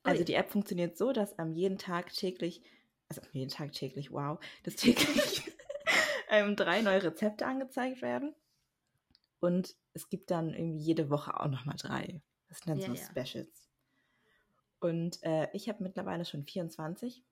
[0.03, 2.63] Also die App funktioniert so, dass am jeden Tag täglich,
[3.09, 5.43] also jeden Tag täglich, wow, dass täglich
[6.29, 8.35] ähm, drei neue Rezepte angezeigt werden.
[9.41, 12.21] Und es gibt dann irgendwie jede Woche auch nochmal drei.
[12.49, 13.03] Das nennt ja, so ja.
[13.05, 13.69] Specials.
[14.81, 17.23] Und äh, ich habe mittlerweile schon 24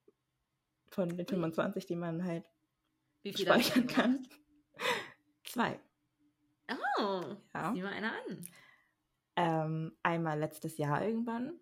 [0.89, 2.49] von den 25, die man halt
[3.23, 4.27] speichern kann.
[5.43, 5.79] Zwei.
[6.97, 7.73] Oh, ja.
[7.73, 8.49] sieh mal einer an.
[9.37, 11.59] Ähm, einmal letztes Jahr irgendwann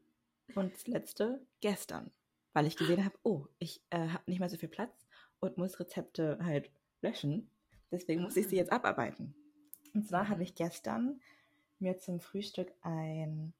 [0.56, 2.12] und das letzte gestern,
[2.54, 5.08] weil ich gesehen habe, oh, ich äh, habe nicht mehr so viel Platz
[5.39, 7.50] und muss Rezepte halt löschen.
[7.91, 8.60] Deswegen muss ich sie ah.
[8.60, 9.36] jetzt abarbeiten.
[9.93, 10.43] Und zwar habe mhm.
[10.43, 11.22] ich gestern
[11.80, 13.54] mir zum Frühstück ein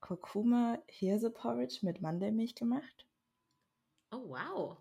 [0.00, 3.06] Kurkuma Hirse Porridge mit Mandelmilch gemacht.
[4.10, 4.76] Oh wow.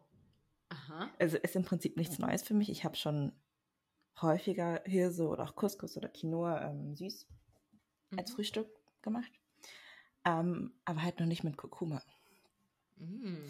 [0.70, 1.10] Aha.
[1.20, 2.70] Also ist im Prinzip nichts Neues für mich.
[2.70, 3.32] Ich habe schon
[4.20, 7.28] häufiger Hirse oder auch Couscous oder Quinoa ähm, süß
[8.12, 8.20] mhm.
[8.20, 8.68] als Frühstück
[9.02, 9.32] gemacht.
[10.26, 12.02] Ähm, aber halt noch nicht mit Kurkuma.
[12.98, 13.44] Mhm.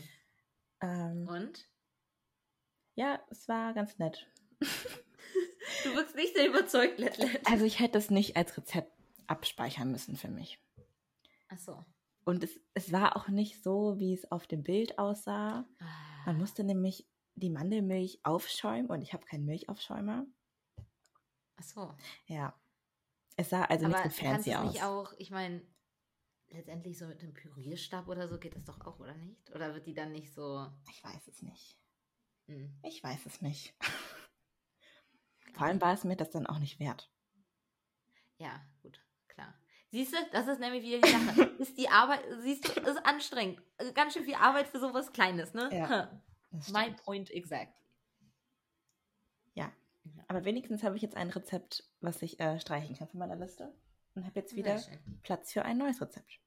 [0.82, 1.68] Ähm, Und?
[2.96, 4.28] Ja, es war ganz nett.
[4.60, 7.46] du wirkst nicht sehr überzeugt, Letlet.
[7.50, 8.92] Also ich hätte es nicht als Rezept
[9.28, 10.60] abspeichern müssen für mich.
[11.50, 11.86] Ach so.
[12.24, 15.66] Und es, es war auch nicht so, wie es auf dem Bild aussah.
[15.80, 15.86] Ah.
[16.26, 20.26] Man musste nämlich die Mandelmilch aufschäumen und ich habe keinen Milchaufschäumer.
[21.62, 21.96] Ach so.
[22.28, 22.54] Ja.
[23.38, 24.74] Es sah also Aber nicht so fancy aus.
[24.74, 25.62] Nicht auch, ich meine,
[26.50, 29.50] letztendlich so mit einem Pürierstab oder so geht das doch auch, oder nicht?
[29.52, 30.68] Oder wird die dann nicht so.
[30.90, 31.78] Ich weiß es nicht.
[32.48, 32.78] Hm.
[32.84, 33.74] Ich weiß es nicht.
[35.54, 37.12] Vor allem war es mir das dann auch nicht wert.
[38.38, 39.54] Ja, gut, klar.
[39.92, 41.42] Siehst du, das ist nämlich wieder die Sache.
[41.60, 43.62] ist die Arbeit, siehst du, ist anstrengend.
[43.78, 45.70] Also ganz schön viel Arbeit für sowas Kleines, ne?
[45.72, 46.22] Ja,
[46.72, 47.81] My point exactly.
[50.28, 53.74] Aber wenigstens habe ich jetzt ein Rezept, was ich äh, streichen kann von meiner Liste.
[54.16, 54.82] Und habe jetzt wieder
[55.24, 56.40] Platz für ein neues Rezept.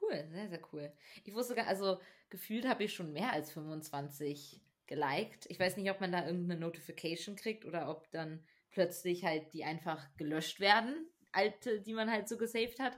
[0.00, 0.92] Cool, sehr, sehr cool.
[1.24, 5.46] Ich wusste gar, also gefühlt habe ich schon mehr als 25 geliked.
[5.48, 9.64] Ich weiß nicht, ob man da irgendeine Notification kriegt oder ob dann plötzlich halt die
[9.64, 12.96] einfach gelöscht werden, alte, die man halt so gesaved hat.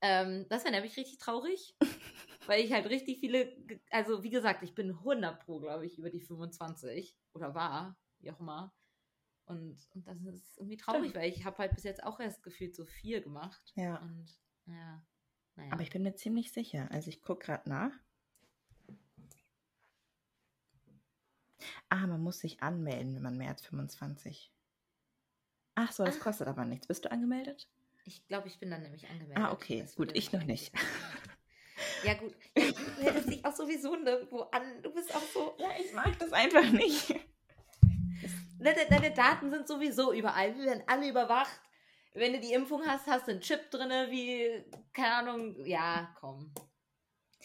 [0.00, 1.76] Ähm, das wäre nämlich richtig traurig,
[2.46, 3.56] weil ich halt richtig viele,
[3.90, 8.30] also wie gesagt, ich bin 100 pro, glaube ich, über die 25 oder war, wie
[8.30, 8.74] auch immer.
[9.46, 11.14] Und, und das ist irgendwie traurig, Stimmt.
[11.16, 13.72] weil ich habe halt bis jetzt auch erst gefühlt so vier gemacht.
[13.76, 13.96] Ja.
[13.98, 14.26] Und
[14.66, 15.02] ja.
[15.54, 15.72] Naja.
[15.72, 16.88] Aber ich bin mir ziemlich sicher.
[16.90, 17.92] Also ich gucke gerade nach.
[21.88, 24.52] Ah, man muss sich anmelden, wenn man mehr als 25.
[25.76, 26.24] Ach so, das Ach.
[26.24, 26.86] kostet aber nichts.
[26.86, 27.68] Bist du angemeldet?
[28.04, 29.38] Ich glaube, ich bin dann nämlich angemeldet.
[29.38, 29.82] Ah, okay.
[29.82, 30.72] Das gut, ich noch nicht.
[32.04, 32.34] Ja, gut.
[32.56, 34.82] Ja, du meldest dich auch sowieso nirgendwo an.
[34.82, 35.56] Du bist auch so.
[35.58, 37.14] Ja, ich mag das einfach nicht.
[38.66, 40.56] Deine, deine Daten sind sowieso überall.
[40.58, 41.60] Wir werden alle überwacht.
[42.14, 46.52] Wenn du die Impfung hast, hast du einen Chip drin, wie, keine Ahnung, ja, komm.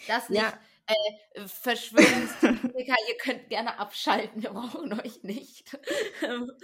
[0.07, 0.41] Das nicht.
[0.41, 5.77] Ja, äh, Verschwörungstheoretiker, ihr könnt gerne abschalten, wir brauchen euch nicht.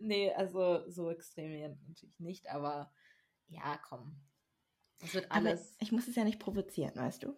[0.00, 2.92] nee, also so extrem natürlich nicht, aber
[3.46, 4.20] ja, komm.
[5.04, 5.60] Es wird alles.
[5.60, 7.36] Aber ich muss es ja nicht provozieren, weißt du?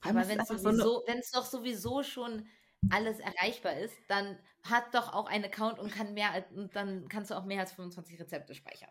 [0.00, 1.04] Aber wenn es so,
[1.34, 2.48] doch sowieso schon
[2.90, 7.08] alles erreichbar ist, dann hat doch auch ein Account und kann mehr als, und dann
[7.08, 8.90] kannst du auch mehr als 25 Rezepte speichern.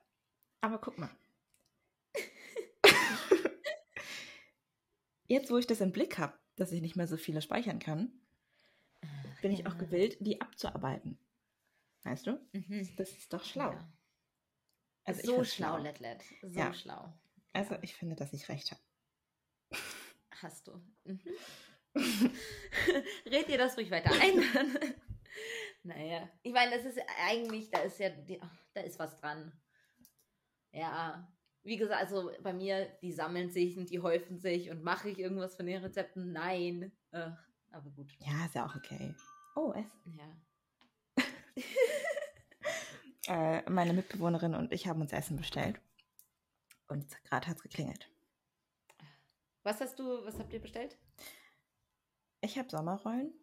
[0.61, 1.09] Aber guck mal.
[5.27, 8.11] jetzt, wo ich das im Blick habe, dass ich nicht mehr so viele speichern kann,
[9.01, 9.59] Ach, bin ja.
[9.59, 11.19] ich auch gewillt, die abzuarbeiten.
[12.03, 12.39] Weißt du?
[12.53, 12.95] Mhm.
[12.97, 13.71] Das ist doch schlau.
[13.71, 13.93] Ja.
[15.05, 16.23] Also so schlau, Letlet.
[16.41, 16.73] So ja.
[16.73, 17.13] schlau.
[17.53, 18.81] Also ich finde, dass ich recht habe.
[20.41, 20.81] Hast du.
[21.05, 21.21] Mhm.
[23.25, 24.43] Red dir das ruhig weiter ein.
[25.83, 28.09] naja, ich meine, das ist eigentlich, da ist ja,
[28.73, 29.51] da ist was dran.
[30.71, 31.27] Ja,
[31.63, 35.19] wie gesagt, also bei mir, die sammeln sich und die häufen sich und mache ich
[35.19, 36.31] irgendwas von den Rezepten?
[36.31, 36.91] Nein.
[37.11, 37.37] Ugh,
[37.71, 38.11] aber gut.
[38.19, 39.15] Ja, ist ja auch okay.
[39.55, 40.19] Oh, Essen.
[40.19, 41.23] Ja.
[43.59, 45.79] äh, meine Mitbewohnerin und ich haben uns Essen bestellt.
[46.87, 48.11] Und gerade hat es geklingelt.
[49.63, 50.95] Was hast du, was habt ihr bestellt?
[52.45, 53.33] Ich habe Sommerrollen.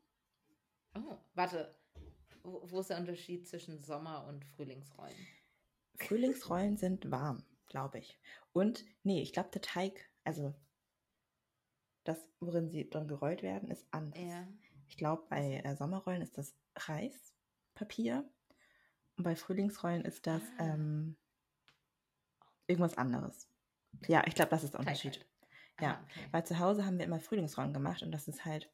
[0.97, 1.75] Oh, warte.
[2.45, 5.17] Wo, wo ist der Unterschied zwischen Sommer- und Frühlingsrollen?
[5.99, 8.17] Frühlingsrollen sind warm, glaube ich.
[8.53, 10.55] Und, nee, ich glaube, der Teig, also
[12.05, 14.23] das, worin sie dann gerollt werden, ist anders.
[14.23, 14.47] Ja.
[14.88, 18.29] Ich glaube, bei äh, Sommerrollen ist das Reispapier
[19.17, 20.75] und bei Frühlingsrollen ist das Ah.
[20.75, 21.17] ähm,
[22.69, 23.49] irgendwas anderes.
[24.07, 25.15] Ja, ich glaube, das ist der Teig Unterschied.
[25.15, 25.27] halt.
[25.81, 26.29] Ja, Ah, okay.
[26.31, 28.71] Weil zu Hause haben wir immer Frühlingsrollen gemacht und das ist halt,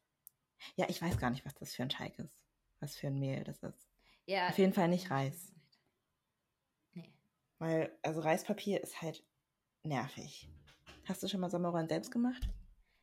[0.75, 2.35] ja, ich weiß gar nicht, was das für ein Teig ist.
[2.79, 3.89] Was für ein Mehl das ist.
[4.25, 5.53] Ja, Auf jeden Fall nicht Reis.
[6.93, 7.11] Nee.
[7.57, 9.23] Weil, also Reispapier ist halt
[9.83, 10.49] nervig.
[11.05, 12.47] Hast du schon mal Sommerrollen selbst gemacht?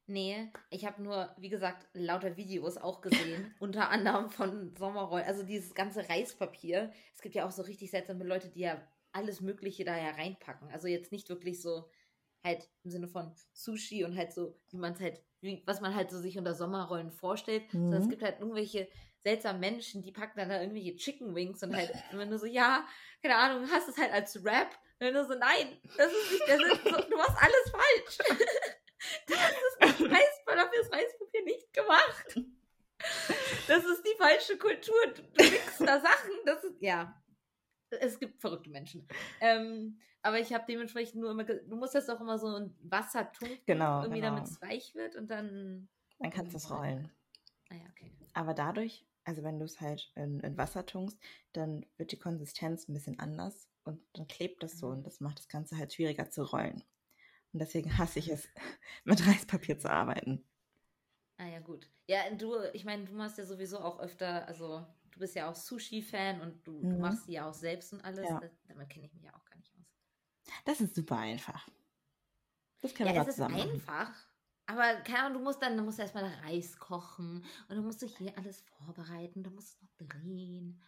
[0.09, 5.27] Nee, ich habe nur, wie gesagt, lauter Videos auch gesehen, unter anderem von Sommerrollen.
[5.27, 6.93] Also dieses ganze Reispapier.
[7.13, 10.71] Es gibt ja auch so richtig seltsame Leute, die ja alles Mögliche da ja reinpacken.
[10.71, 11.89] Also jetzt nicht wirklich so
[12.47, 15.95] halt im Sinne von Sushi und halt so, wie man es halt, wie, was man
[15.95, 17.65] halt so sich unter Sommerrollen vorstellt.
[17.73, 18.11] Sondern es Mhm.
[18.11, 18.89] gibt halt irgendwelche
[19.23, 22.87] seltsamen Menschen, die packen dann da irgendwelche Chicken Wings und halt immer nur so, ja,
[23.23, 24.71] keine Ahnung, hast es halt als Rap.
[24.99, 28.39] Und nur so, nein, das ist nicht, das ist so, du machst alles falsch.
[29.29, 32.41] Das ist nicht Reis, dafür ist Reispapier nicht gemacht.
[33.69, 34.97] Das ist die falsche Kultur.
[35.15, 37.23] Du, du da Sachen, das ist, ja.
[37.91, 39.07] Es gibt verrückte Menschen.
[39.41, 43.31] Ähm, aber ich habe dementsprechend nur immer, du musst das doch immer so in Wasser
[43.33, 44.35] tunken, Genau, irgendwie genau.
[44.37, 45.89] damit es weich wird und dann.
[46.19, 47.11] Dann kannst du es rollen.
[47.71, 48.13] Ah ja, okay.
[48.35, 51.19] Aber dadurch, also wenn du es halt in, in Wasser tunkst,
[51.53, 54.93] dann wird die Konsistenz ein bisschen anders und dann klebt das so Mhm.
[54.93, 56.85] und das macht das Ganze halt schwieriger zu rollen.
[57.53, 58.49] Und deswegen hasse ich es,
[59.05, 60.45] mit Reispapier zu arbeiten.
[61.39, 61.91] Ah ja, gut.
[62.09, 65.55] Ja, du, ich meine, du machst ja sowieso auch öfter, also du bist ja auch
[65.55, 67.01] Sushi-Fan und du, du Mhm.
[67.01, 68.29] machst sie ja auch selbst und alles.
[68.29, 68.41] Ja.
[68.69, 69.66] Damit kenne ich mich ja auch gar nicht.
[70.65, 71.69] Das ist super einfach.
[72.81, 74.15] Das können wir Ja, mal es ist einfach.
[74.67, 78.07] Aber keine Ahnung, du musst dann, du musst erstmal Reis kochen und dann musst du
[78.07, 80.83] hier alles vorbereiten, dann musst du noch drehen.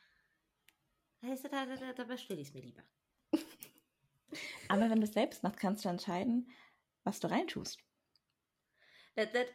[1.20, 2.82] Weißt du, da, da, da, da bestelle ich es mir lieber.
[4.68, 6.50] Aber wenn du es selbst machst, kannst du entscheiden,
[7.04, 7.78] was du reintust.
[9.16, 9.46] Das, das,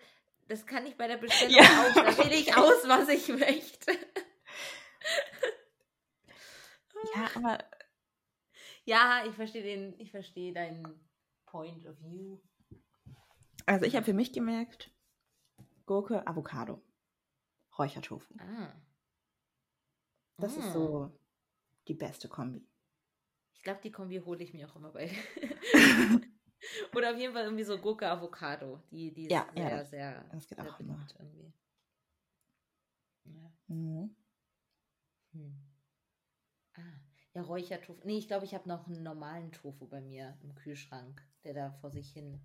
[0.48, 1.64] das kann ich bei der Bestellung Ja.
[1.64, 1.94] auch.
[1.94, 3.92] Da wähle ich aus, was ich möchte.
[7.16, 7.60] Ja, aber
[8.86, 10.86] Ja, ich verstehe den, ich verstehe deinen
[11.46, 12.40] Point of View.
[13.66, 14.92] also ich habe für mich gemerkt,
[15.86, 16.82] Gurke, Avocado,
[17.78, 18.34] Räuchertofu.
[18.40, 18.74] Ah.
[20.38, 20.60] Das Mm.
[20.60, 21.12] ist so
[21.88, 22.68] die beste Kombi.
[23.54, 25.10] Ich glaube, die Kombi hole ich mir auch immer bei.
[26.96, 28.82] Oder auf jeden Fall irgendwie so Gurke Avocado.
[28.92, 31.08] Die, die ist Ja, sehr, ja, das- sehr, das geht sehr auch immer.
[31.20, 31.54] irgendwie.
[33.26, 33.52] Ja.
[33.68, 34.16] Mhm.
[35.34, 35.63] Hm.
[37.34, 38.00] Ja, Räuchertofu.
[38.06, 41.72] Nee, ich glaube, ich habe noch einen normalen Tofu bei mir im Kühlschrank, der da
[41.72, 42.40] vor sich hin,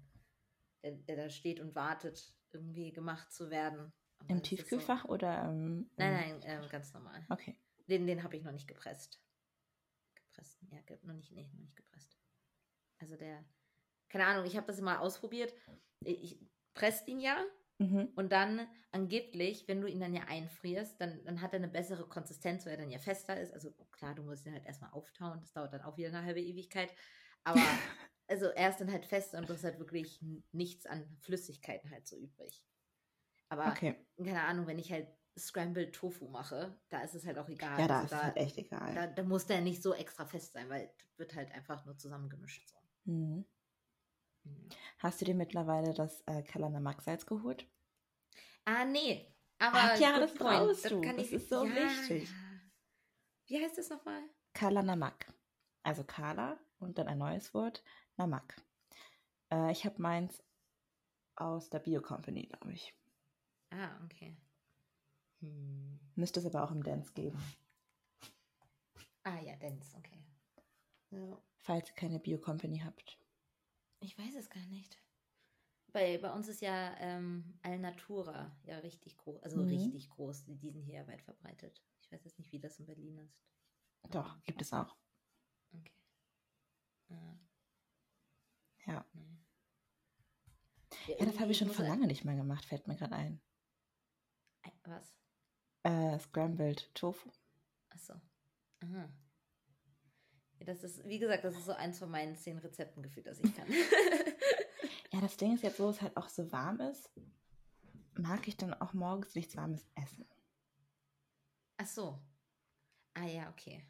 [0.82, 3.92] der, der da steht und wartet, irgendwie gemacht zu werden.
[4.18, 7.24] Aber Im ist so- Tiefkühlfach oder ähm, Nein, nein, ähm, ganz normal.
[7.28, 7.56] Okay.
[7.88, 9.20] Den, den habe ich noch nicht gepresst.
[10.14, 12.16] Gepresst, ja, noch nicht, nee, noch nicht gepresst.
[12.98, 13.44] Also der,
[14.08, 15.54] keine Ahnung, ich habe das mal ausprobiert.
[16.00, 16.40] Ich
[16.74, 17.44] presst ihn ja
[17.80, 18.08] Mhm.
[18.14, 22.08] und dann angeblich, wenn du ihn dann ja einfrierst, dann, dann hat er eine bessere
[22.08, 23.52] Konsistenz, weil er dann ja fester ist.
[23.54, 26.40] Also klar, du musst ihn halt erstmal auftauen, das dauert dann auch wieder eine halbe
[26.40, 26.92] Ewigkeit.
[27.44, 27.78] Aber
[28.26, 30.20] also er ist dann halt fest und du hast halt wirklich
[30.52, 32.64] nichts an Flüssigkeiten halt so übrig.
[33.48, 34.06] Aber Okay.
[34.18, 37.78] keine Ahnung, wenn ich halt Scrambled Tofu mache, da ist es halt auch egal.
[37.78, 38.94] Ja, da Also ist es halt echt egal.
[38.94, 42.68] da, da muss der nicht so extra fest sein, weil wird halt einfach nur zusammengemischt.
[42.70, 42.78] So.
[43.06, 43.44] Mhm.
[44.48, 44.68] Mhm.
[44.98, 47.66] Hast du dir mittlerweile das äh, Kalana Salz geholt?
[48.64, 49.32] Ah, nee.
[49.58, 51.00] Aber Ach ja, good das brauchst du.
[51.00, 52.28] kann Das ich- ist so wichtig.
[52.28, 52.36] Ja.
[53.46, 54.22] Wie heißt das nochmal?
[54.52, 55.32] Kala Namak.
[55.82, 57.82] Also Kala und dann ein neues Wort,
[58.16, 58.60] Namak.
[59.50, 60.42] Äh, ich habe meins
[61.36, 62.92] aus der Bio Company, glaube ich.
[63.70, 64.36] Ah, okay.
[65.40, 65.98] Hm.
[66.16, 67.38] Müsste es aber auch im Dance geben.
[69.22, 70.22] Ah ja, Dance, okay.
[71.10, 71.38] Ja.
[71.58, 73.18] Falls ihr keine Bio Company habt.
[74.00, 75.00] Ich weiß es gar nicht.
[75.92, 79.68] Bei, bei uns ist ja ähm, Alnatura ja richtig groß, also Mhm.
[79.68, 80.44] richtig groß.
[80.44, 81.82] Die sind hier ja weit verbreitet.
[82.02, 83.38] Ich weiß jetzt nicht, wie das in Berlin ist.
[84.10, 84.96] Doch, gibt es auch.
[85.72, 85.92] Okay.
[87.10, 87.38] Ah.
[88.86, 89.04] Ja.
[91.18, 93.40] Ja, das habe ich schon vor lange nicht mehr gemacht, fällt mir gerade ein.
[94.84, 95.14] Was?
[95.82, 97.30] Äh, Scrambled Tofu.
[97.90, 98.14] Achso.
[98.80, 99.08] Aha.
[100.60, 103.54] Das ist, wie gesagt, das ist so eins von meinen zehn Rezepten gefühlt, das ich
[103.54, 103.66] kann.
[105.12, 107.10] ja, das Ding ist jetzt, wo es halt auch so warm ist,
[108.14, 110.26] mag ich dann auch morgens nichts Warmes essen.
[111.76, 112.18] Ach so.
[113.14, 113.84] Ah ja, okay.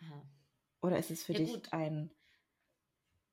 [0.00, 0.22] Aha.
[0.80, 1.72] Oder ist es für ja, dich gut.
[1.72, 2.10] ein.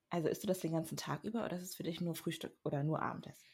[0.09, 2.57] Also isst du das den ganzen Tag über oder ist es für dich nur Frühstück
[2.63, 3.47] oder nur Abendessen?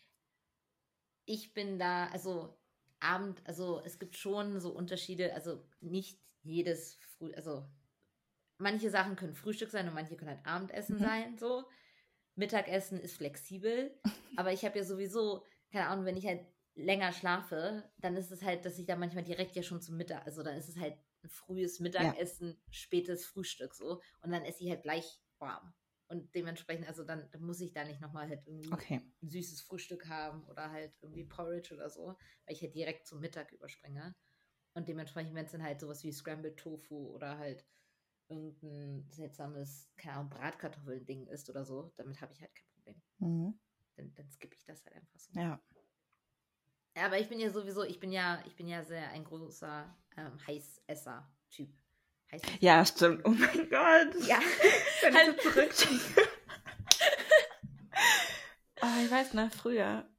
[1.26, 2.58] Ich bin da, also
[3.00, 7.68] Abend, also es gibt schon so Unterschiede, also nicht jedes Früh, also
[8.58, 11.04] manche Sachen können Frühstück sein und manche können halt Abendessen mhm.
[11.04, 11.66] sein, so.
[12.36, 14.00] Mittagessen ist flexibel,
[14.38, 18.44] aber ich habe ja sowieso, keine Ahnung, wenn ich halt länger schlafe, dann ist es
[18.44, 20.96] halt, dass ich da manchmal direkt ja schon zum Mittag, also dann ist es halt
[21.24, 22.56] ein frühes Mittagessen, ja.
[22.70, 25.74] spätes Frühstück so und dann esse ich halt gleich warm.
[26.10, 29.02] Und dementsprechend, also dann, dann muss ich da nicht nochmal halt irgendwie okay.
[29.22, 32.16] ein süßes Frühstück haben oder halt irgendwie Porridge oder so,
[32.46, 34.16] weil ich halt direkt zum Mittag überspringe.
[34.74, 37.66] Und dementsprechend, wenn es dann halt sowas wie Scrambled Tofu oder halt
[38.30, 43.02] irgendein seltsames, keine Ahnung, Bratkartoffeln-Ding ist oder so, damit habe ich halt kein Problem.
[43.20, 43.60] Mhm.
[43.96, 45.32] Dann, dann skippe ich das halt einfach so.
[45.34, 45.60] Ja.
[46.96, 47.04] ja.
[47.06, 50.48] Aber ich bin ja sowieso, ich bin ja, ich bin ja sehr ein großer ähm,
[50.48, 51.70] Heißesser-Typ.
[52.32, 52.58] Heißesser.
[52.60, 53.26] Ja, stimmt.
[53.26, 54.28] Oh mein Gott.
[54.28, 54.40] Ja.
[55.02, 55.42] Wenn ich halt.
[55.42, 56.30] zurückdenke.
[58.82, 60.10] oh, ich weiß noch, früher.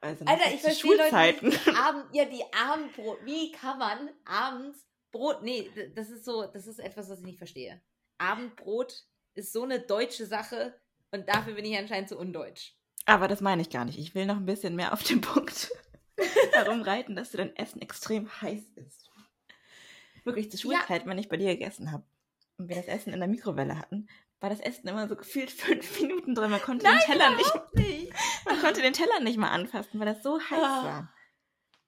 [0.00, 3.24] Also Alter, ich verstehe Leute, die Abend, ja, die Abendbrot.
[3.24, 7.38] Wie kann man abends Brot, nee, das ist so, das ist etwas, was ich nicht
[7.38, 7.80] verstehe.
[8.18, 10.74] Abendbrot ist so eine deutsche Sache
[11.10, 12.74] und dafür bin ich anscheinend zu undeutsch.
[13.04, 13.98] Aber das meine ich gar nicht.
[13.98, 15.70] Ich will noch ein bisschen mehr auf den Punkt
[16.52, 19.10] darum reiten, dass du dein Essen extrem heiß ist.
[20.24, 21.08] Wirklich zur Schulzeit, ja.
[21.08, 22.04] wenn ich bei dir gegessen habe
[22.56, 24.08] und wir das Essen in der Mikrowelle hatten,
[24.40, 26.50] war das Essen immer so gefühlt fünf Minuten drin.
[26.50, 28.12] Man konnte Nein, den Teller nicht, nicht,
[28.44, 30.84] Man konnte den Teller nicht mal anfassen, weil das so heiß oh.
[30.84, 31.12] war.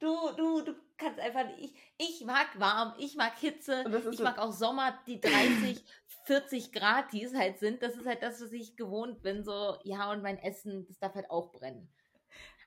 [0.00, 1.74] Du, du, du kannst einfach nicht.
[1.98, 5.84] Ich, ich mag warm, ich mag Hitze, ich so mag auch Sommer, die 30,
[6.24, 7.82] 40 Grad, die es halt sind.
[7.82, 9.44] Das ist halt das, was ich gewohnt bin.
[9.44, 11.88] So, ja, und mein Essen, das darf halt auch brennen.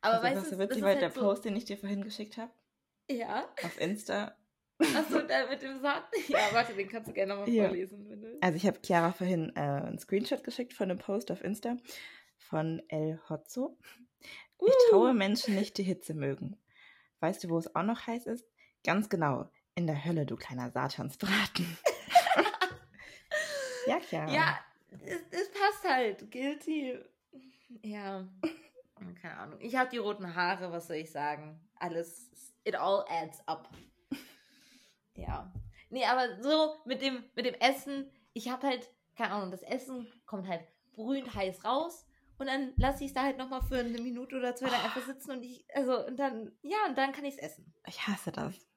[0.01, 2.37] Aber also, weißt du, witzig, weil halt der so Post, den ich dir vorhin geschickt
[2.37, 2.51] habe,
[3.09, 3.47] ja.
[3.63, 4.35] auf Insta.
[4.79, 6.03] Achso, da mit dem Saat.
[6.27, 7.65] Ja, warte, den kannst du gerne nochmal ja.
[7.65, 8.07] vorlesen.
[8.09, 8.37] Wenn du...
[8.41, 11.77] Also ich habe Chiara vorhin äh, einen Screenshot geschickt von einem Post auf Insta
[12.37, 13.77] von El Hotzo.
[14.59, 14.89] Ich uh.
[14.91, 16.57] traue Menschen nicht, die Hitze mögen.
[17.19, 18.45] Weißt du, wo es auch noch heiß ist?
[18.83, 19.49] Ganz genau.
[19.75, 21.77] In der Hölle, du kleiner Satansbraten.
[23.87, 24.29] ja, klar.
[24.29, 24.59] Ja,
[25.05, 26.31] es, es, passt halt.
[26.31, 26.99] Guilty.
[27.83, 28.27] Ja.
[29.21, 29.59] Keine Ahnung.
[29.61, 31.59] Ich habe die roten Haare, was soll ich sagen?
[31.75, 32.31] Alles,
[32.63, 33.69] it all adds up.
[35.15, 35.51] Ja.
[35.89, 40.07] Nee, aber so mit dem, mit dem Essen, ich habe halt, keine Ahnung, das Essen
[40.25, 42.06] kommt halt brühend heiß raus
[42.39, 45.05] und dann lasse ich es da halt nochmal für eine Minute oder zwei da einfach
[45.05, 47.73] sitzen und ich, also, und dann, ja, und dann kann ich es essen.
[47.87, 48.67] Ich hasse das.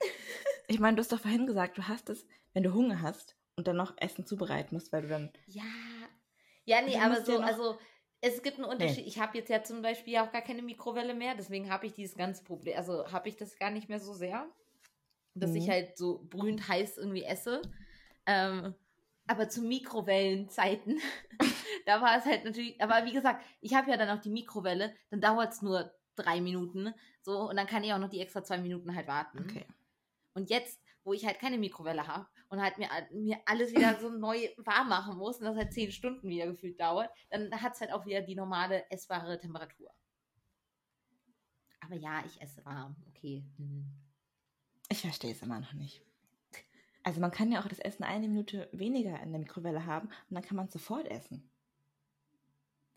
[0.68, 3.66] ich meine, du hast doch vorhin gesagt, du hast es, wenn du Hunger hast und
[3.66, 5.32] dann noch Essen zubereiten musst, weil du dann.
[5.46, 5.64] Ja.
[6.64, 7.78] Ja, nee, aber so, ja also,
[8.20, 9.04] es gibt einen Unterschied.
[9.04, 9.08] Nee.
[9.08, 12.16] Ich habe jetzt ja zum Beispiel auch gar keine Mikrowelle mehr, deswegen habe ich dieses
[12.16, 14.48] ganze Problem, also habe ich das gar nicht mehr so sehr,
[15.34, 15.56] dass mhm.
[15.56, 17.62] ich halt so brühend heiß irgendwie esse.
[18.26, 18.74] Ähm,
[19.26, 21.00] aber zu Mikrowellenzeiten,
[21.86, 24.94] da war es halt natürlich, aber wie gesagt, ich habe ja dann auch die Mikrowelle,
[25.10, 28.42] dann dauert es nur drei Minuten, so, und dann kann ich auch noch die extra
[28.42, 29.40] zwei Minuten halt warten.
[29.40, 29.66] Okay.
[30.34, 34.08] Und jetzt, wo ich halt keine Mikrowelle habe und halt mir, mir alles wieder so
[34.18, 37.80] neu warm machen muss und das halt zehn Stunden wieder gefühlt dauert, dann hat es
[37.80, 39.90] halt auch wieder die normale essbare Temperatur.
[41.80, 43.44] Aber ja, ich esse warm, okay.
[43.56, 43.86] Hm.
[44.90, 46.02] Ich verstehe es immer noch nicht.
[47.02, 50.34] Also man kann ja auch das Essen eine Minute weniger in der Mikrowelle haben und
[50.34, 51.50] dann kann man es sofort essen.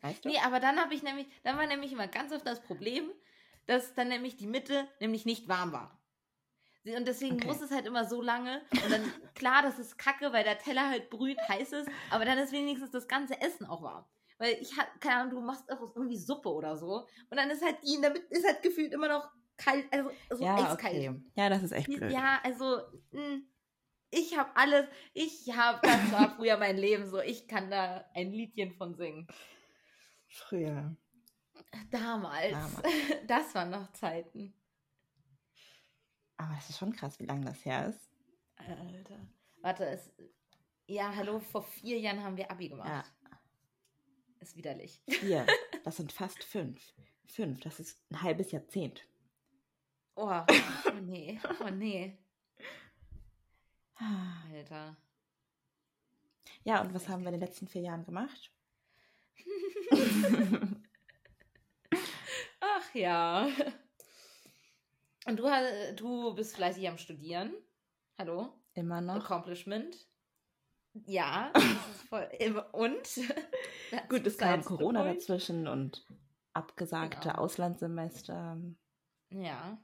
[0.01, 0.29] Weißt du?
[0.29, 3.09] Nee, aber dann habe ich nämlich, dann war nämlich immer ganz oft das Problem,
[3.67, 6.01] dass dann nämlich die Mitte nämlich nicht warm war.
[6.83, 7.47] Und deswegen okay.
[7.47, 8.61] muss es halt immer so lange.
[8.71, 9.03] Und dann,
[9.35, 12.91] klar, das ist kacke, weil der Teller halt brüht heiß ist, aber dann ist wenigstens
[12.91, 14.05] das ganze Essen auch warm.
[14.39, 17.08] Weil ich habe, keine Ahnung, du machst auch irgendwie Suppe oder so.
[17.29, 20.56] Und dann ist halt der Mitte, ist halt gefühlt immer noch kalt, also, also ja,
[20.56, 20.95] eiskalt.
[20.95, 21.21] Okay.
[21.35, 22.12] Ja, das ist echt blöd.
[22.12, 22.79] Ja, also,
[23.12, 23.47] mh, hm,
[24.10, 28.31] ich habe alles, ich habe, das war früher mein Leben so, ich kann da ein
[28.31, 29.27] Liedchen von singen.
[30.32, 30.96] Früher.
[31.90, 32.52] Damals.
[32.52, 32.82] Damals.
[33.27, 34.54] Das waren noch Zeiten.
[36.38, 38.10] Aber es ist schon krass, wie lange das her ist.
[38.56, 39.19] Alter.
[39.62, 40.12] Warte, es.
[40.88, 42.90] Ja, hallo, vor vier Jahren haben wir Abi gemacht.
[42.90, 43.04] Ja.
[44.40, 45.02] Ist widerlich.
[45.08, 45.46] Vier.
[45.84, 46.94] Das sind fast fünf.
[47.25, 49.04] Fünf, das ist ein halbes Jahrzehnt.
[50.15, 50.29] Oh,
[50.86, 51.42] oh nee.
[51.60, 52.19] Oh nee.
[53.96, 54.96] Alter.
[56.63, 58.52] Ja, und was haben wir in den letzten vier Jahren gemacht?
[62.60, 63.48] Ach ja.
[65.25, 65.50] Und du,
[65.96, 67.54] du bist fleißig am Studieren.
[68.17, 68.54] Hallo?
[68.73, 69.15] Immer noch.
[69.15, 70.08] Accomplishment.
[71.06, 71.52] Ja.
[72.10, 72.29] Voll,
[72.71, 73.19] und?
[74.10, 76.06] Gut, es kam Corona dazwischen und
[76.54, 77.42] abgesagte genau.
[77.42, 78.58] Auslandssemester.
[79.29, 79.77] Ja.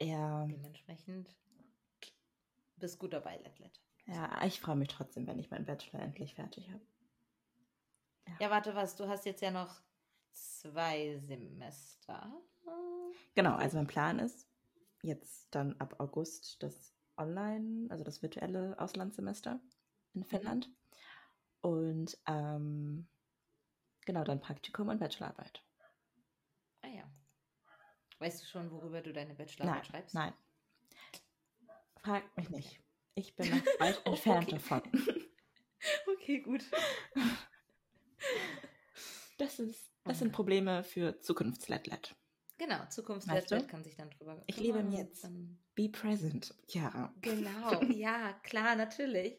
[0.00, 0.46] Ja.
[0.46, 1.34] Dementsprechend
[2.76, 3.80] bist gut dabei, Letlet.
[4.06, 6.84] Ja, ich freue mich trotzdem, wenn ich meinen Bachelor endlich fertig habe.
[8.26, 8.34] Ja.
[8.40, 8.96] ja, warte, was?
[8.96, 9.80] Du hast jetzt ja noch
[10.32, 12.32] zwei Semester.
[13.34, 14.48] Genau, also mein Plan ist,
[15.02, 19.60] jetzt dann ab August das Online, also das virtuelle Auslandssemester
[20.14, 20.24] in mhm.
[20.24, 20.70] Finnland.
[21.60, 23.06] Und ähm,
[24.04, 25.62] genau, dann Praktikum und Bachelorarbeit.
[26.82, 27.04] Ah ja.
[28.18, 30.14] Weißt du schon, worüber du deine Bachelorarbeit nein, schreibst?
[30.14, 30.32] Nein.
[31.96, 32.80] Frag mich nicht.
[33.14, 34.56] Ich bin noch weit entfernt okay.
[34.56, 34.82] davon.
[36.14, 36.64] okay, gut.
[39.44, 42.16] Das, ist, das sind Probleme für Zukunftsletlet.
[42.56, 45.28] Genau, Zukunftsletlet kann sich dann drüber Ich lebe im Jetzt.
[45.74, 46.54] Be present.
[46.68, 47.12] Ja.
[47.20, 49.36] Genau, ja, klar, natürlich.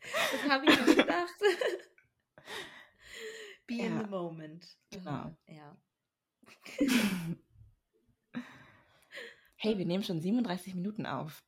[0.00, 1.34] Das habe ich mir gedacht.
[3.66, 3.86] Be ja.
[3.86, 4.78] in the moment.
[4.90, 5.36] Genau.
[5.48, 5.76] Ja.
[9.56, 11.44] hey, wir nehmen schon 37 Minuten auf.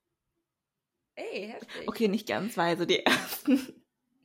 [1.15, 1.89] Ey, heftig.
[1.89, 3.82] Okay, nicht ganz, weil so die ersten.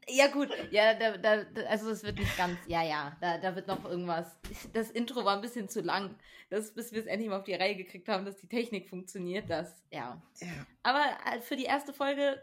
[0.09, 3.67] Ja, gut, ja, da, da, also es wird nicht ganz, ja, ja, da, da wird
[3.67, 4.39] noch irgendwas.
[4.71, 6.15] Das Intro war ein bisschen zu lang,
[6.49, 9.49] das, bis wir es endlich mal auf die Reihe gekriegt haben, dass die Technik funktioniert,
[9.49, 10.21] das, ja.
[10.39, 10.47] ja.
[10.83, 12.41] Aber äh, für die erste Folge,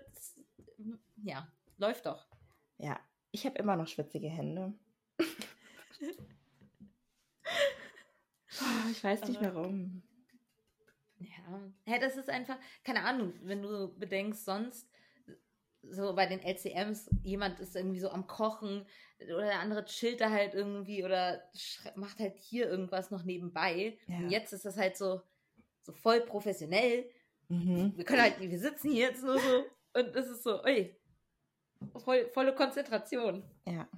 [1.23, 1.49] ja,
[1.79, 2.27] läuft doch.
[2.77, 3.01] Ja,
[3.31, 4.75] ich habe immer noch schwitzige Hände.
[5.21, 5.25] oh,
[8.91, 10.03] ich weiß nicht warum.
[11.19, 14.87] Ja, hey, das ist einfach, keine Ahnung, wenn du bedenkst, sonst
[15.91, 18.87] so bei den LCMs, jemand ist irgendwie so am Kochen
[19.21, 21.43] oder der andere chillt da halt irgendwie oder
[21.95, 23.99] macht halt hier irgendwas noch nebenbei.
[24.07, 24.19] Ja.
[24.19, 25.23] Und jetzt ist das halt so,
[25.83, 27.09] so voll professionell.
[27.49, 27.93] Mhm.
[27.97, 29.65] Wir können halt, wir sitzen hier jetzt nur so
[29.95, 30.97] und es ist so, ey,
[31.97, 33.45] voll, volle Konzentration.
[33.67, 33.89] Ja.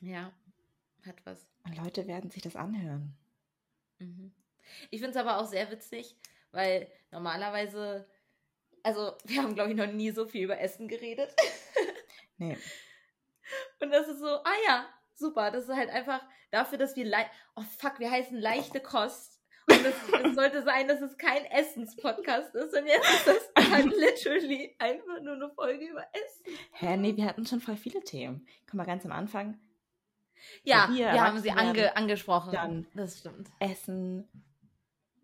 [0.00, 0.32] Ja,
[1.06, 1.46] hat was.
[1.64, 3.16] Und Leute werden sich das anhören.
[3.98, 4.32] Mhm.
[4.90, 6.16] Ich finde es aber auch sehr witzig,
[6.50, 8.06] weil normalerweise,
[8.82, 11.34] also wir haben, glaube ich, noch nie so viel über Essen geredet.
[12.38, 12.56] nee.
[13.80, 15.50] Und das ist so, ah ja, super.
[15.50, 17.10] Das ist halt einfach dafür, dass wir,
[17.56, 19.40] oh fuck, wir heißen leichte Kost.
[19.68, 22.76] Und es, es sollte sein, dass es kein Essenspodcast ist.
[22.76, 26.58] Und jetzt ist das halt literally einfach nur eine Folge über Essen.
[26.72, 28.46] Hä, nee, wir hatten schon voll viele Themen.
[28.66, 29.58] Guck mal, ganz am Anfang.
[30.64, 32.52] Ja, wir haben sie ange angesprochen.
[32.52, 33.48] Dann das stimmt.
[33.60, 34.28] Essen,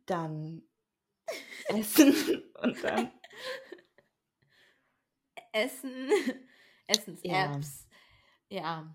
[0.06, 0.62] dann
[1.68, 2.14] Essen
[2.62, 3.10] und dann
[5.52, 6.10] Essen,
[6.86, 7.86] Essens-Apps.
[8.48, 8.58] Ja.
[8.58, 8.94] ja.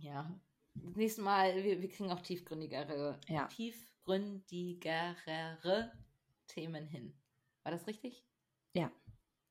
[0.00, 0.40] Ja.
[0.94, 3.46] Nächstes Mal, wir, wir kriegen auch tiefgründigere, ja.
[3.46, 5.92] tiefgründigere
[6.46, 7.18] Themen hin.
[7.62, 8.22] War das richtig?
[8.74, 8.92] Ja.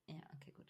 [0.07, 0.67] Ja, okay, gut.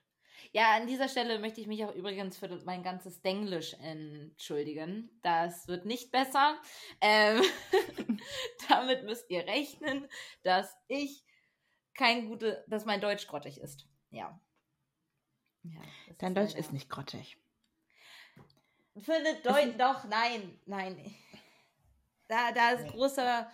[0.51, 5.11] Ja, an dieser Stelle möchte ich mich auch übrigens für mein ganzes Denglisch entschuldigen.
[5.21, 6.59] Das wird nicht besser.
[7.01, 7.43] Ähm,
[8.69, 10.07] damit müsst ihr rechnen,
[10.43, 11.23] dass ich
[11.97, 13.87] kein gute, dass mein Deutsch grottig ist.
[14.09, 14.39] Ja.
[15.63, 15.81] ja
[16.19, 16.59] Dein Deutsch leider.
[16.59, 17.37] ist nicht grottig.
[18.99, 21.13] Für eine Deutsch, doch, nein, nein.
[22.27, 22.91] Da, da ist nee.
[22.91, 23.49] großer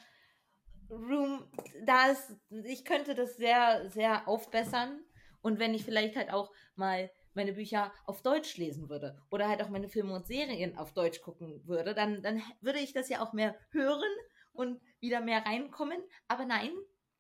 [0.90, 1.50] Room,
[1.86, 5.04] da ist, ich könnte das sehr, sehr aufbessern.
[5.42, 9.62] Und wenn ich vielleicht halt auch mal meine Bücher auf Deutsch lesen würde oder halt
[9.62, 13.22] auch meine Filme und Serien auf Deutsch gucken würde, dann, dann würde ich das ja
[13.22, 14.12] auch mehr hören
[14.54, 16.02] und wieder mehr reinkommen.
[16.28, 16.72] Aber nein,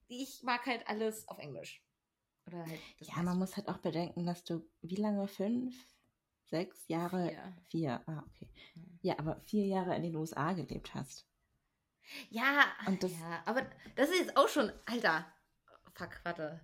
[0.07, 1.83] ich mag halt alles auf Englisch.
[2.47, 5.27] Oder halt ja, man muss halt auch bedenken, dass du wie lange?
[5.27, 5.75] Fünf,
[6.45, 7.29] sechs Jahre?
[7.29, 7.53] Vier.
[7.69, 8.03] vier.
[8.07, 8.49] Ah, okay.
[9.01, 11.25] Ja, aber vier Jahre in den USA gelebt hast.
[12.29, 12.65] Ja,
[12.99, 15.25] das, ja, aber das ist jetzt auch schon, Alter.
[15.93, 16.61] Fuck, warte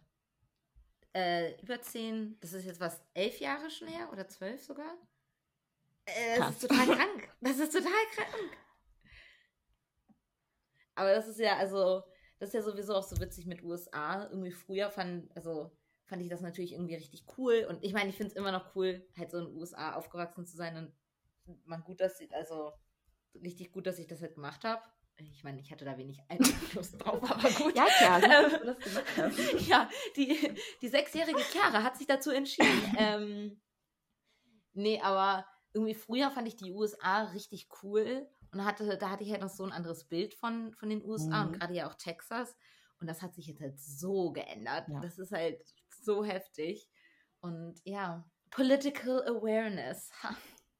[1.13, 4.95] äh, über zehn, das ist jetzt was, elf Jahre schon her oder zwölf sogar?
[6.05, 7.29] Äh, das ist total krank.
[7.41, 8.57] Das ist total krank.
[10.95, 12.03] Aber das ist ja, also,
[12.39, 14.27] das ist ja sowieso auch so witzig mit USA.
[14.29, 15.71] Irgendwie früher fand, also,
[16.05, 17.65] fand ich das natürlich irgendwie richtig cool.
[17.69, 20.45] Und ich meine, ich finde es immer noch cool, halt so in den USA aufgewachsen
[20.45, 22.71] zu sein und man gut, dass also
[23.35, 24.81] richtig gut, dass ich das halt gemacht habe
[25.27, 27.75] ich meine, ich hatte da wenig Einfluss drauf, aber gut.
[27.75, 29.67] Ja, klar, ähm, das gemacht hast.
[29.67, 32.95] Ja, die, die sechsjährige Chiara hat sich dazu entschieden.
[32.97, 33.61] ähm,
[34.73, 39.31] nee, aber irgendwie früher fand ich die USA richtig cool und hatte, da hatte ich
[39.31, 41.47] halt noch so ein anderes Bild von, von den USA mhm.
[41.47, 42.55] und gerade ja auch Texas.
[42.99, 44.87] Und das hat sich jetzt halt so geändert.
[44.89, 44.99] Ja.
[44.99, 45.61] Das ist halt
[46.01, 46.89] so heftig.
[47.39, 50.11] Und ja, Political Awareness,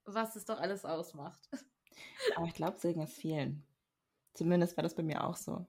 [0.05, 1.47] was es doch alles ausmacht.
[2.35, 3.65] Aber ich glaube, so ging es vielen.
[4.33, 5.67] Zumindest war das bei mir auch so.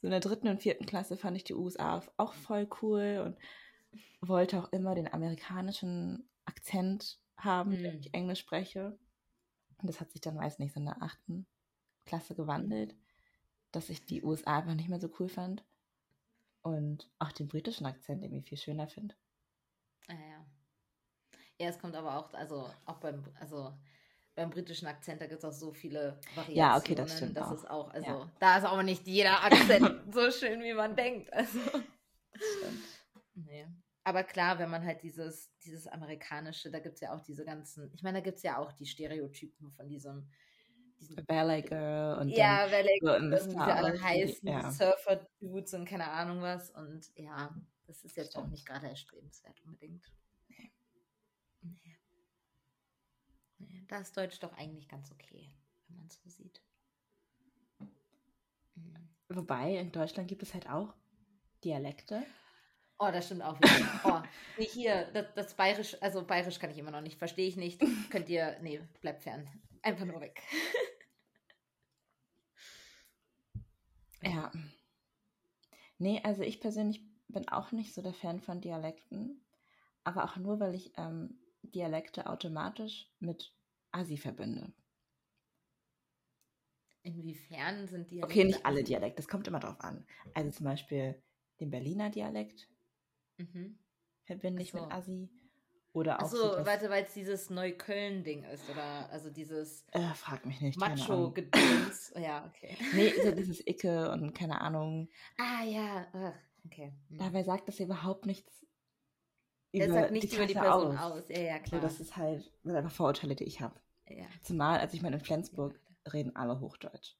[0.00, 3.38] So in der dritten und vierten Klasse fand ich die USA auch voll cool und
[4.20, 7.82] wollte auch immer den amerikanischen Akzent haben, mhm.
[7.82, 8.98] wenn ich Englisch spreche.
[9.78, 11.46] Und das hat sich dann, weiß nicht, so in der achten
[12.04, 12.94] Klasse gewandelt,
[13.72, 15.64] dass ich die USA einfach nicht mehr so cool fand
[16.62, 19.14] und auch den britischen Akzent irgendwie viel schöner finde.
[20.08, 20.46] Ah ja.
[21.58, 23.72] Ja, es kommt aber auch, also auch beim, also
[24.34, 26.56] beim britischen Akzent, da gibt es auch so viele Variationen.
[26.56, 27.36] Ja, okay, das stimmt.
[27.36, 27.52] Das auch.
[27.52, 28.32] ist auch, also ja.
[28.38, 31.32] da ist auch nicht jeder Akzent so schön, wie man denkt.
[31.32, 31.58] Also.
[31.60, 32.84] Das stimmt.
[33.34, 33.66] Nee.
[34.04, 37.92] Aber klar, wenn man halt dieses, dieses amerikanische, da gibt es ja auch diese ganzen,
[37.94, 40.28] ich meine, da gibt es ja auch die Stereotypen von diesem
[41.26, 44.70] Ballet Girl und ja, Ballet Girl, wie sie alle heißen, ja.
[44.70, 46.70] Surfer-Dudes und keine Ahnung was.
[46.70, 47.54] Und ja,
[47.86, 48.46] das ist jetzt Stimmt.
[48.46, 50.04] auch nicht gerade erstrebenswert unbedingt.
[50.48, 50.72] Nee.
[51.62, 51.98] Nee.
[53.58, 53.84] nee.
[53.88, 55.52] Da ist Deutsch doch eigentlich ganz okay,
[55.88, 56.62] wenn man es so sieht.
[58.74, 59.08] Mhm.
[59.28, 60.94] Wobei, in Deutschland gibt es halt auch
[61.64, 62.24] Dialekte.
[63.04, 63.68] Oh, das stimmt auch wieder.
[64.04, 64.22] Oh,
[64.58, 67.82] nee, hier, das, das Bayerisch, also Bayerisch kann ich immer noch nicht, verstehe ich nicht.
[68.10, 69.48] Könnt ihr, nee, bleibt fern.
[69.82, 70.40] Einfach nur weg.
[74.24, 74.52] Ja.
[75.98, 79.44] Nee, also ich persönlich bin auch nicht so der Fan von Dialekten,
[80.04, 83.52] aber auch nur, weil ich ähm, Dialekte automatisch mit
[83.90, 84.72] Asi verbinde.
[87.02, 88.32] Inwiefern sind Dialekte?
[88.32, 90.06] Okay, nicht alle Dialekte, das kommt immer drauf an.
[90.34, 91.20] Also zum Beispiel
[91.58, 92.71] den Berliner Dialekt
[93.52, 93.78] mhm.
[94.24, 94.80] verbinde ich so.
[94.80, 95.30] mit Asi.
[95.94, 96.24] Oder auch.
[96.24, 99.10] Achso, so, warte, weil es dieses Neukölln-Ding ist, oder?
[99.10, 99.84] Also dieses.
[99.92, 100.78] Äh, frag mich nicht.
[100.78, 102.14] Macho-Gedöns.
[102.16, 102.76] ja, okay.
[102.94, 105.08] Nee, so dieses Icke und keine Ahnung.
[105.36, 106.06] Ah, ja.
[106.14, 106.32] Ach,
[106.64, 106.94] okay.
[107.08, 107.18] Hm.
[107.18, 108.64] Dabei sagt das überhaupt nichts.
[109.72, 111.24] Über er sagt nichts die über die Person aus.
[111.24, 111.28] aus.
[111.28, 111.80] Ja, ja, klar.
[111.80, 113.78] So, das ist halt das sind einfach Vorurteile, die ich habe.
[114.08, 114.26] Ja.
[114.42, 116.12] Zumal, als ich meine, in Flensburg ja.
[116.12, 117.16] reden alle Hochdeutsch.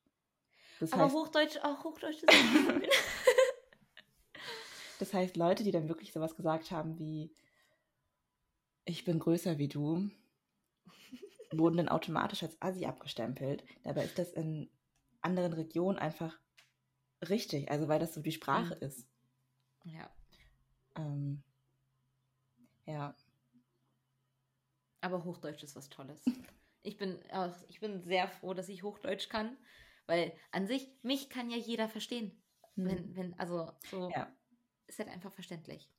[0.81, 2.83] Das Aber heißt, Hochdeutsch, auch Hochdeutsch ist schön.
[5.03, 7.35] das heißt, Leute, die dann wirklich sowas gesagt haben wie
[8.85, 10.09] ich bin größer wie du,
[11.53, 13.65] wurden dann automatisch als Asi abgestempelt.
[13.83, 14.71] Dabei ist das in
[15.21, 16.39] anderen Regionen einfach
[17.29, 18.87] richtig, also weil das so die Sprache mhm.
[18.87, 19.09] ist.
[19.85, 20.09] Ja.
[20.97, 21.43] Ähm,
[22.87, 23.17] ja.
[25.01, 26.25] Aber Hochdeutsch ist was Tolles.
[26.85, 29.57] Ich bin, auch, ich bin sehr froh, dass ich Hochdeutsch kann,
[30.07, 32.41] weil an sich, mich kann ja jeder verstehen.
[32.77, 32.87] Mhm.
[32.87, 34.33] Wenn, wenn, also so ja.
[34.87, 35.91] Ist halt einfach verständlich.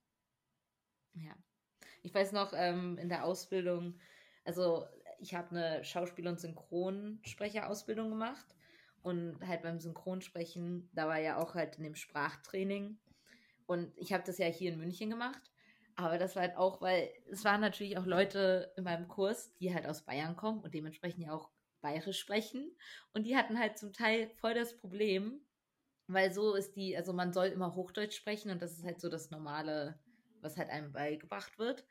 [1.14, 1.36] Ja.
[2.02, 4.00] Ich weiß noch, ähm, in der Ausbildung,
[4.46, 4.86] also
[5.20, 8.56] ich habe eine Schauspiel- und Synchronsprecherausbildung gemacht
[9.02, 12.98] und halt beim Synchronsprechen, da war ja auch halt in dem Sprachtraining
[13.66, 15.52] und ich habe das ja hier in München gemacht,
[15.96, 19.74] aber das war halt auch, weil es waren natürlich auch Leute in meinem Kurs, die
[19.74, 21.50] halt aus Bayern kommen und dementsprechend ja auch
[21.82, 22.76] Bayerisch sprechen
[23.14, 25.42] und die hatten halt zum Teil voll das Problem,
[26.08, 29.10] weil so ist die, also man soll immer Hochdeutsch sprechen und das ist halt so
[29.10, 30.00] das normale
[30.44, 31.86] was halt einem beigebracht wird.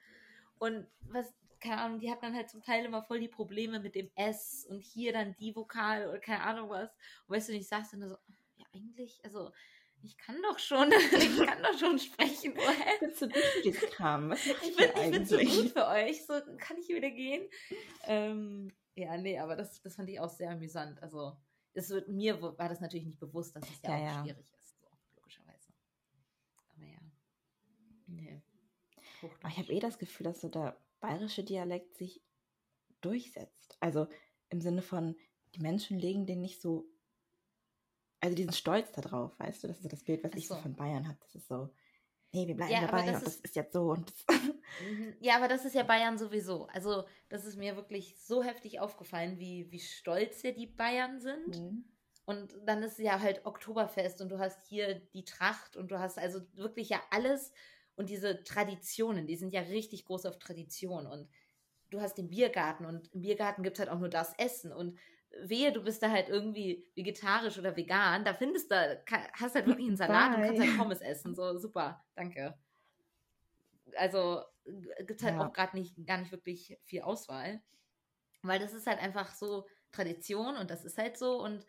[0.59, 3.95] Und was, keine Ahnung, die hatten dann halt zum Teil immer voll die Probleme mit
[3.95, 6.91] dem S und hier dann die Vokal oder keine Ahnung was.
[7.27, 8.17] Und weißt du, ich sag's dann so,
[8.57, 9.51] ja, eigentlich, also,
[10.05, 12.55] ich kann doch schon, ich kann doch schon sprechen.
[12.57, 12.99] Woher?
[13.01, 14.31] Bist du gut für Kram?
[14.31, 17.49] Was ich, bin, ich bin zu gut für euch, so kann ich wieder gehen.
[18.05, 21.03] Ähm, ja, nee, aber das, das fand ich auch sehr amüsant.
[21.03, 21.37] Also,
[21.75, 24.23] das wird, mir war das natürlich nicht bewusst, dass es ja, ja auch ja.
[24.23, 24.77] schwierig ist.
[28.07, 28.43] Nee.
[29.41, 32.23] Aber ich habe eh das Gefühl, dass so der bayerische Dialekt sich
[33.01, 33.77] durchsetzt.
[33.81, 34.07] Also
[34.51, 35.17] im Sinne von,
[35.55, 36.87] die Menschen legen den nicht so,
[38.21, 39.69] also diesen Stolz da drauf, weißt du?
[39.69, 40.39] Das ist so das Bild, was so.
[40.39, 41.19] ich so von Bayern habe.
[41.21, 41.71] Das ist so,
[42.33, 45.15] nee, wir bleiben ja, dabei das ist, das ist jetzt so und mhm.
[45.21, 46.67] Ja, aber das ist ja Bayern sowieso.
[46.73, 51.61] Also das ist mir wirklich so heftig aufgefallen, wie, wie stolz ja die Bayern sind.
[51.61, 51.85] Mhm.
[52.25, 56.19] Und dann ist ja halt Oktoberfest und du hast hier die Tracht und du hast
[56.19, 57.53] also wirklich ja alles
[57.97, 61.07] und diese Traditionen, die sind ja richtig groß auf Tradition.
[61.07, 61.29] Und
[61.91, 64.73] du hast den Biergarten und im Biergarten gibt es halt auch nur das Essen.
[64.73, 64.99] Und
[65.41, 69.03] wehe, du bist da halt irgendwie vegetarisch oder vegan, da findest du,
[69.35, 70.37] hast halt wirklich einen Salat Bye.
[70.37, 71.35] und kannst halt Pommes essen.
[71.35, 72.59] So, super, danke.
[73.97, 74.43] Also
[74.99, 75.47] gibt es halt ja.
[75.47, 77.63] auch gerade nicht, gar nicht wirklich viel Auswahl.
[78.43, 81.43] Weil das ist halt einfach so Tradition und das ist halt so.
[81.43, 81.65] Und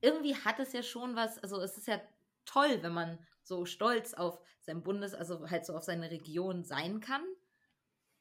[0.00, 2.00] irgendwie hat es ja schon was, also es ist ja
[2.44, 7.00] toll, wenn man so stolz auf sein Bundes, also halt so auf seine Region sein
[7.00, 7.22] kann.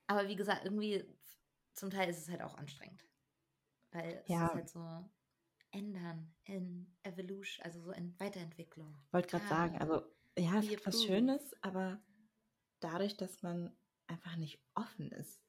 [0.08, 1.06] Aber wie gesagt, irgendwie
[1.74, 3.09] zum Teil ist es halt auch anstrengend.
[3.92, 4.48] Weil es ja.
[4.48, 5.10] ist halt so
[5.72, 8.96] ändern in Evolution, also so in Weiterentwicklung.
[9.12, 10.04] Wollte gerade sagen, also
[10.38, 12.02] ja, es ist was Schönes, aber
[12.80, 13.76] dadurch, dass man
[14.08, 15.42] einfach nicht offen ist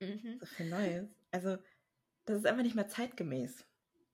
[0.00, 0.38] mhm.
[0.40, 1.56] so für Neues, also
[2.24, 3.64] das ist einfach nicht mehr zeitgemäß.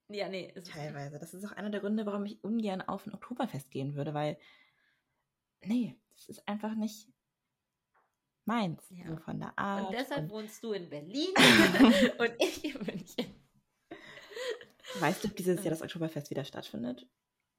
[0.09, 0.53] Ja, nee.
[0.71, 1.19] Teilweise.
[1.19, 4.37] Das ist auch einer der Gründe, warum ich ungern auf ein Oktoberfest gehen würde, weil,
[5.61, 7.09] nee, das ist einfach nicht
[8.45, 8.85] meins.
[8.89, 9.07] Ja.
[9.07, 9.87] So von der Art.
[9.87, 11.33] Und deshalb und wohnst du in Berlin
[12.19, 13.34] und ich in München.
[14.99, 17.07] Weißt du, ob dieses Jahr das Oktoberfest wieder stattfindet?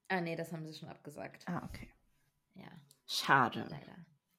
[0.09, 1.45] Ah, nee, das haben sie schon abgesagt.
[1.47, 1.89] Ah, okay.
[2.55, 2.71] Ja.
[3.07, 3.67] Schade.
[3.69, 3.97] Leider.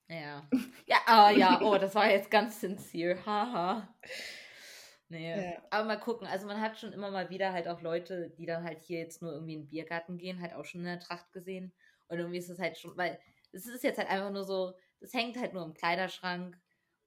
[0.10, 0.50] Ja.
[0.86, 3.24] Ja, oh, ja, oh, das war jetzt ganz sincere.
[3.26, 3.94] Haha.
[5.10, 5.52] Nee.
[5.52, 5.62] Ja.
[5.70, 6.28] Aber mal gucken.
[6.28, 9.22] Also man hat schon immer mal wieder halt auch Leute, die dann halt hier jetzt
[9.22, 11.74] nur irgendwie in den Biergarten gehen, halt auch schon in der Tracht gesehen.
[12.08, 13.20] Und irgendwie ist es halt schon, weil
[13.52, 16.58] es ist jetzt halt einfach nur so, das hängt halt nur im Kleiderschrank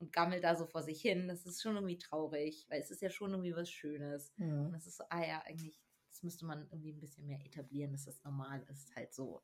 [0.01, 1.29] und gammelt da so vor sich hin.
[1.29, 4.33] Das ist schon irgendwie traurig, weil es ist ja schon irgendwie was Schönes.
[4.37, 4.67] Mhm.
[4.67, 7.93] Und das ist so, ah ja, eigentlich, das müsste man irgendwie ein bisschen mehr etablieren,
[7.93, 9.43] dass das normal ist, halt so,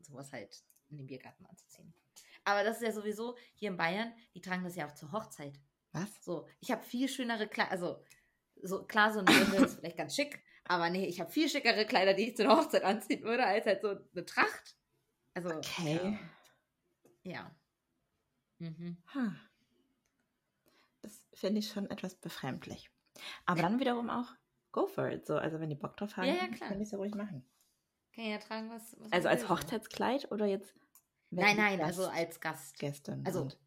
[0.00, 1.92] sowas halt in den Biergarten anzuziehen.
[2.44, 5.60] Aber das ist ja sowieso hier in Bayern, die tragen das ja auch zur Hochzeit.
[5.92, 6.24] Was?
[6.24, 8.02] So, ich habe viel schönere Kleider, also
[8.62, 11.84] so klar, so ein Dirndl ist vielleicht ganz schick, aber nee, ich habe viel schickere
[11.84, 14.76] Kleider, die ich zur Hochzeit anziehen würde, als halt so eine Tracht.
[15.34, 16.18] Also, okay.
[17.22, 17.32] Ja.
[17.32, 17.56] ja.
[18.58, 18.96] Mhm.
[19.14, 19.30] Huh.
[21.38, 22.90] Finde ich schon etwas befremdlich.
[23.46, 24.34] Aber dann wiederum auch,
[24.72, 25.24] go for it.
[25.24, 27.44] So, also wenn die Bock drauf haben, ja, ja, kann ich es ja ruhig machen.
[28.12, 28.96] Kann ja tragen, was.
[28.98, 30.74] was also als Hochzeitskleid oder jetzt?
[31.30, 32.78] Nein, nein, Gast, also als Gast.
[32.78, 33.24] Gästin.
[33.24, 33.58] Also, und.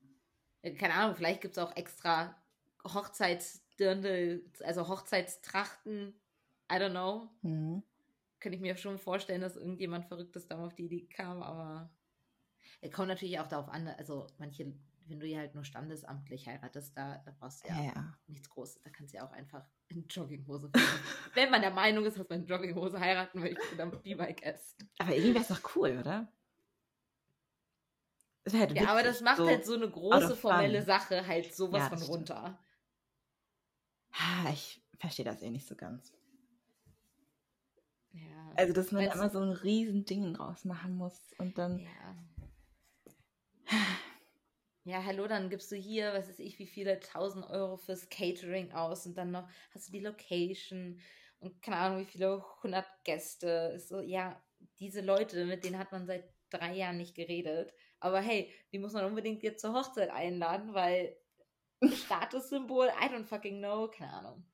[0.63, 2.35] Äh, keine Ahnung, vielleicht gibt es auch extra
[2.83, 6.19] Hochzeitsdirndl, also Hochzeitstrachten.
[6.69, 7.29] I don't know.
[7.41, 7.83] Mhm.
[8.41, 11.89] Könnte ich mir schon vorstellen, dass irgendjemand Verrücktes da auf die Idee kam, aber
[12.81, 14.73] es kommt natürlich auch darauf an, also manche,
[15.07, 18.81] wenn du ja halt nur standesamtlich heiratest, da, da brauchst du ja, ja, nichts Großes.
[18.83, 20.71] Da kannst du ja auch einfach in Jogginghose
[21.33, 24.85] Wenn man der Meinung ist, dass man in Jogginghose heiraten möchte, dann my guest.
[24.99, 26.31] Aber irgendwie wäre es doch cool, oder?
[28.51, 31.89] Halt ja, aber das macht so halt so eine große formelle Sache halt sowas ja,
[31.89, 32.59] von runter.
[34.51, 36.11] Ich verstehe das eh nicht so ganz.
[38.13, 38.51] Ja.
[38.55, 41.79] Also, dass man immer so ein riesen Ding draus machen muss und dann.
[41.79, 43.77] Ja.
[44.83, 48.71] Ja, hallo, dann gibst du hier, was weiß ich, wie viele tausend Euro fürs Catering
[48.71, 50.99] aus und dann noch hast du die Location
[51.39, 53.73] und keine Ahnung, wie viele hundert Gäste.
[53.75, 54.41] Ist so, ja,
[54.79, 57.73] diese Leute, mit denen hat man seit drei Jahren nicht geredet.
[57.99, 61.15] Aber hey, die muss man unbedingt jetzt zur Hochzeit einladen, weil
[62.05, 64.45] Statussymbol, I don't fucking know, keine Ahnung.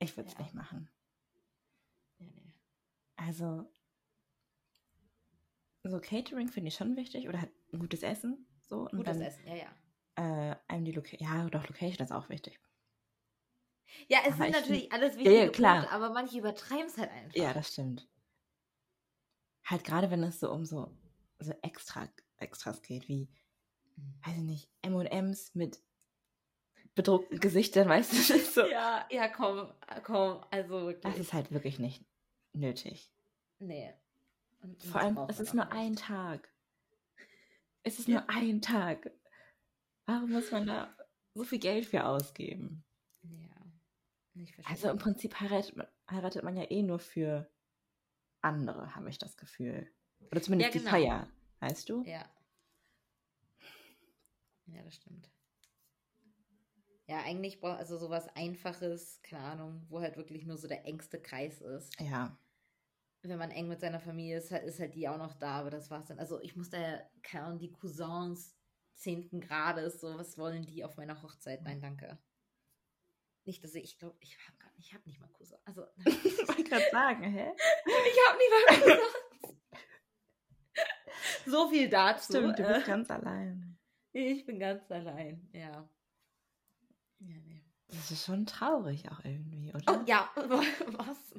[0.00, 0.42] Ich würde es ja.
[0.42, 0.88] nicht machen.
[2.18, 2.54] Ja, nee.
[3.14, 3.70] Also,
[5.84, 8.46] so Catering finde ich schon wichtig oder ein gutes Essen.
[8.70, 10.50] So, und gutes dann, Essen, ja, ja.
[10.52, 12.60] Äh, einem die Location, ja, doch, Location ist auch wichtig.
[14.06, 15.78] Ja, es aber sind natürlich find, alles wichtige ja, klar.
[15.80, 17.34] Punkte, aber manche übertreiben es halt einfach.
[17.34, 18.08] Ja, das stimmt.
[19.64, 20.96] Halt gerade, wenn es so um so,
[21.40, 23.28] so extra Extras geht, wie,
[24.24, 25.82] weiß ich nicht, M&M's mit
[26.94, 28.38] bedruckten Gesichtern, weißt du?
[28.38, 28.66] So.
[28.66, 29.72] Ja, ja, komm,
[30.04, 31.02] komm, also wirklich.
[31.02, 32.04] Das ist halt wirklich nicht
[32.52, 33.12] nötig.
[33.58, 33.92] Nee.
[34.78, 35.74] Vor allem, es ist nur nicht.
[35.74, 36.48] ein Tag.
[37.82, 38.20] Es ist ja.
[38.20, 39.10] nur ein Tag.
[40.06, 40.94] Warum muss man da
[41.34, 42.84] so viel Geld für ausgeben?
[43.22, 43.48] Ja.
[44.64, 47.50] Also im Prinzip heiratet man, heiratet man ja eh nur für
[48.42, 49.90] andere, habe ich das Gefühl.
[50.30, 50.90] Oder zumindest ja, genau.
[50.90, 51.28] die Feier.
[51.60, 52.02] Weißt du?
[52.04, 52.24] Ja.
[54.66, 55.30] Ja, das stimmt.
[57.06, 61.20] Ja, eigentlich braucht also sowas Einfaches, keine Ahnung, wo halt wirklich nur so der engste
[61.20, 62.00] Kreis ist.
[62.00, 62.38] Ja.
[63.22, 65.90] Wenn man eng mit seiner Familie ist, ist halt die auch noch da, aber das
[65.90, 66.18] war's dann.
[66.18, 68.56] Also ich muss da ja, keine Ahnung, die Cousins
[68.94, 71.62] zehnten Grades, so, was wollen die auf meiner Hochzeit?
[71.62, 72.18] Nein, danke.
[73.44, 75.60] Nicht, dass ich, ich glaube, ich habe ich hab nicht mal Cousins.
[75.66, 77.52] Also, ich wollte gerade sagen, hä?
[77.86, 79.56] Ich habe nicht mal Cousins
[81.46, 82.32] so viel dazu.
[82.32, 83.78] Stimmt, du bist ganz allein.
[84.12, 85.88] Ich bin ganz allein, ja.
[87.20, 87.62] Ja, nee.
[87.88, 90.00] Das ist schon traurig auch irgendwie, oder?
[90.00, 91.34] Oh, ja, was?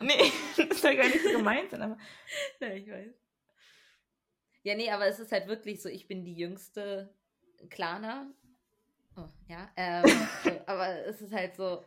[0.00, 0.32] Nee,
[0.68, 1.98] das soll gar nicht so gemeint sein, aber.
[2.60, 3.14] Ja, ich weiß.
[4.62, 7.14] Ja, nee, aber es ist halt wirklich so, ich bin die jüngste
[7.70, 8.32] Klana.
[9.16, 9.70] Oh, ja.
[9.76, 10.04] Ähm,
[10.66, 11.84] aber es ist halt so,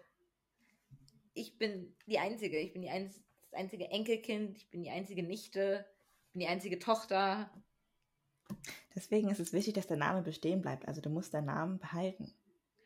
[1.33, 2.59] ich bin die Einzige.
[2.59, 5.85] Ich bin die ein, das einzige Enkelkind, ich bin die einzige Nichte
[6.37, 7.49] bin die einzige Tochter.
[8.95, 10.87] Deswegen ist es wichtig, dass der Name bestehen bleibt.
[10.87, 12.31] Also du musst deinen Namen behalten.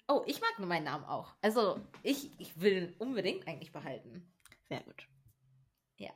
[0.08, 1.36] Oh, ich mag meinen Namen auch.
[1.42, 4.26] Also ich, ich will ihn unbedingt eigentlich behalten.
[4.72, 5.06] Sehr gut.
[5.98, 6.14] Ja,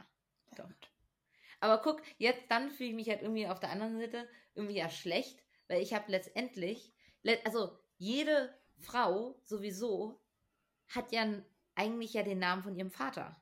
[0.56, 0.70] doch.
[1.60, 4.90] Aber guck, jetzt dann fühle ich mich halt irgendwie auf der anderen Seite irgendwie ja
[4.90, 6.94] schlecht, weil ich habe letztendlich,
[7.44, 10.22] also jede Frau sowieso
[10.88, 11.26] hat ja
[11.76, 13.42] eigentlich ja den Namen von ihrem Vater.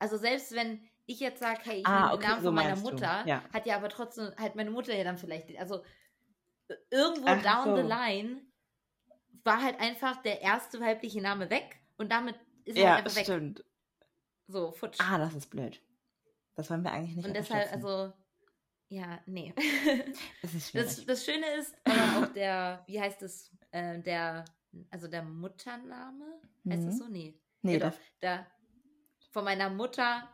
[0.00, 2.54] Also selbst wenn ich jetzt sage, hey, ich ah, nehme okay, den Namen so von
[2.56, 3.44] meiner Mutter, ja.
[3.52, 5.84] hat ja aber trotzdem halt meine Mutter ja dann vielleicht, also
[6.90, 7.76] irgendwo Ach, down so.
[7.76, 8.42] the line
[9.44, 12.34] war halt einfach der erste weibliche Name weg und damit
[12.68, 13.64] ist ja, halt einfach stimmt.
[14.46, 14.98] So, futsch.
[15.00, 15.80] Ah, das ist blöd.
[16.54, 18.12] Das wollen wir eigentlich nicht Und deshalb, also,
[18.88, 19.54] ja, nee.
[20.42, 20.88] das ist schwierig.
[20.88, 24.44] Das, das Schöne ist aber auch der, wie heißt es, äh, der,
[24.90, 26.40] also der Muttername?
[26.68, 26.86] Heißt mhm.
[26.86, 27.08] das so?
[27.08, 27.38] Nee.
[27.62, 27.98] Nee, ja, doch.
[28.22, 28.46] Der,
[29.30, 30.28] von meiner Mutter,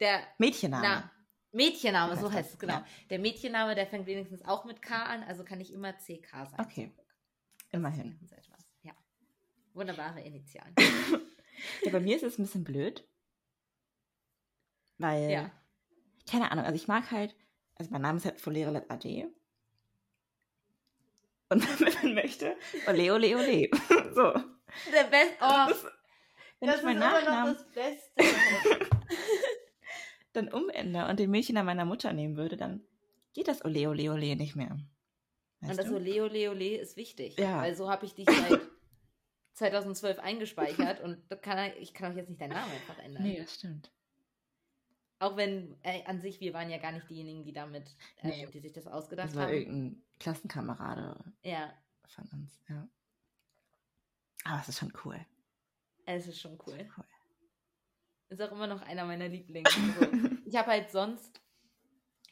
[0.00, 0.86] der Mädchenname.
[0.86, 1.10] Na,
[1.52, 2.74] Mädchenname, so heißt es, genau.
[2.74, 2.86] Ja.
[3.10, 6.60] Der Mädchenname, der fängt wenigstens auch mit K an, also kann ich immer CK sagen.
[6.62, 6.92] Okay.
[7.70, 8.18] Immerhin.
[8.82, 8.92] Ja.
[9.72, 10.74] Wunderbare Initialen.
[11.82, 13.06] ja, bei mir ist es ein bisschen blöd.
[14.98, 15.50] Weil, ja.
[16.28, 17.36] keine Ahnung, also ich mag halt,
[17.76, 19.28] also mein Name ist halt Folere AD.
[21.50, 22.56] Und wenn man möchte,
[22.86, 23.70] ole, ole, ole.
[24.14, 24.34] so.
[24.92, 25.68] Der Best, oh.
[25.68, 25.86] Das,
[26.60, 28.24] wenn das ich meinen Nachnamen, das Beste.
[30.32, 32.82] dann umändere und den Mädchen an meiner Mutter nehmen würde, dann
[33.32, 34.78] geht das Ole Ole Ole nicht mehr.
[35.60, 35.96] Weißt und das du?
[35.96, 37.38] Ole Ole Ole ist wichtig.
[37.38, 37.62] Ja.
[37.62, 38.60] Weil so habe ich dich seit
[39.58, 43.22] 2012 eingespeichert und kann, ich kann auch jetzt nicht deinen Namen einfach ändern.
[43.22, 43.90] Nee, das stimmt.
[45.20, 48.46] Auch wenn äh, an sich, wir waren ja gar nicht diejenigen, die damit, äh, nee.
[48.52, 49.34] die sich das ausgedacht haben.
[49.34, 49.54] Das war haben.
[49.54, 51.72] irgendein Klassenkamerade ja.
[52.06, 52.88] von uns, ja.
[54.44, 55.18] Aber es ist schon cool.
[56.06, 56.74] Es ist schon cool.
[56.74, 57.04] Ist cool.
[58.28, 59.68] Ist auch immer noch einer meiner Lieblinge.
[60.00, 61.40] Also, ich habe halt sonst,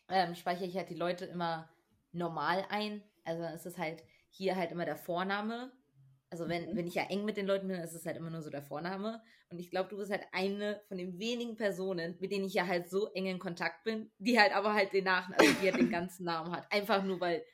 [0.08, 1.68] ähm, speichere ich halt die Leute immer
[2.12, 3.02] normal ein.
[3.24, 5.72] Also dann ist es halt hier halt immer der Vorname.
[6.30, 6.76] Also wenn, mhm.
[6.76, 8.62] wenn ich ja eng mit den Leuten bin, ist es halt immer nur so der
[8.62, 9.22] Vorname.
[9.48, 12.66] Und ich glaube, du bist halt eine von den wenigen Personen, mit denen ich ja
[12.66, 15.80] halt so eng in Kontakt bin, die halt aber halt den Nachnamen, also die halt
[15.80, 16.70] den ganzen Namen hat.
[16.72, 17.44] Einfach nur, weil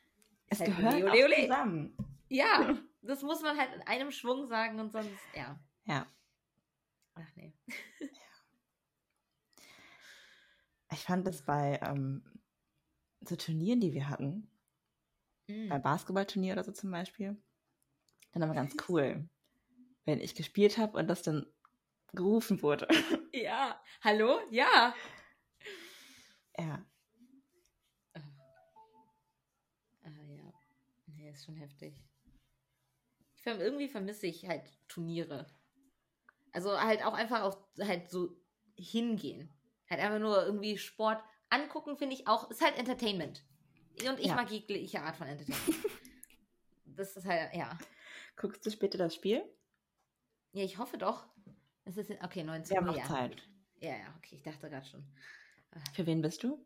[0.48, 1.40] es halt gehört Leo, Leo, Leo.
[1.42, 1.96] zusammen.
[2.28, 5.58] Ja, das muss man halt in einem Schwung sagen und sonst, ja.
[5.84, 6.06] Ja.
[7.14, 7.52] Ach nee.
[10.92, 12.22] Ich fand es bei ähm,
[13.20, 14.50] so Turnieren, die wir hatten,
[15.46, 15.68] mm.
[15.68, 17.36] bei Basketballturnier oder so zum Beispiel,
[18.32, 19.28] dann aber ganz cool,
[20.04, 21.46] wenn ich gespielt habe und das dann
[22.12, 22.88] gerufen wurde.
[23.34, 24.40] Ja, hallo?
[24.50, 24.94] Ja.
[26.58, 26.84] Ja.
[28.12, 28.20] Ah,
[30.04, 30.52] ah ja.
[31.06, 31.94] Nee, ist schon heftig.
[33.34, 35.46] Ich, irgendwie vermisse ich halt Turniere.
[36.52, 38.36] Also halt auch einfach auch halt so
[38.76, 39.48] hingehen.
[39.88, 43.42] Halt einfach nur irgendwie Sport angucken, finde ich auch, ist halt Entertainment.
[44.06, 44.34] Und ich ja.
[44.34, 45.86] mag jegliche Art von Entertainment.
[46.84, 47.78] das ist halt, ja.
[48.36, 49.42] Guckst du später das Spiel?
[50.52, 51.26] Ja, ich hoffe doch.
[51.84, 53.04] Es ist, okay, 19 Wir haben noch ja.
[53.04, 53.42] Zeit.
[53.80, 55.04] Ja, ja, okay, ich dachte gerade schon.
[55.94, 56.64] Für wen bist du?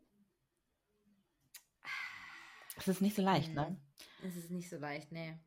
[2.75, 3.75] Es ist nicht so leicht, ne?
[4.23, 5.39] Es ist nicht so leicht, ne.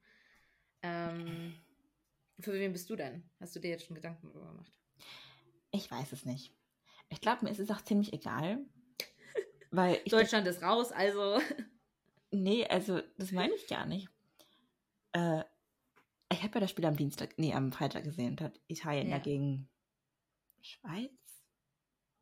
[0.83, 1.55] Ähm,
[2.41, 3.23] für wen bist du denn?
[3.39, 4.73] Hast du dir jetzt schon Gedanken darüber gemacht?
[5.71, 6.53] Ich weiß es nicht.
[7.09, 8.59] Ich glaube, mir ist es auch ziemlich egal.
[9.71, 11.41] Weil Deutschland ist raus, also.
[12.31, 14.09] Nee, also das meine ich gar nicht.
[15.13, 15.45] Äh,
[16.51, 18.37] habe ja das Spiel am Dienstag, nee, am Freitag gesehen.
[18.37, 19.19] Da hat Italien ja.
[19.19, 19.69] gegen
[20.61, 21.11] Schweiz.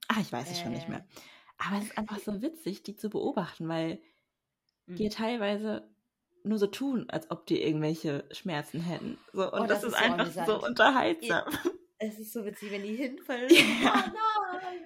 [0.08, 0.62] Ach, ich weiß es äh.
[0.62, 1.00] schon nicht mehr.
[1.00, 1.20] Äh.
[1.58, 4.00] Aber es ist einfach so witzig, die zu beobachten, weil
[4.86, 4.96] mhm.
[4.96, 5.90] die teilweise
[6.44, 9.18] nur so tun, als ob die irgendwelche Schmerzen hätten.
[9.32, 11.44] So, und oh, das, das, ist, ist einfach so, so unterhaltsam.
[11.98, 13.50] Es ist so witzig, wenn die hinfallen.
[13.82, 14.12] Ja.
[14.14, 14.78] Oh nein,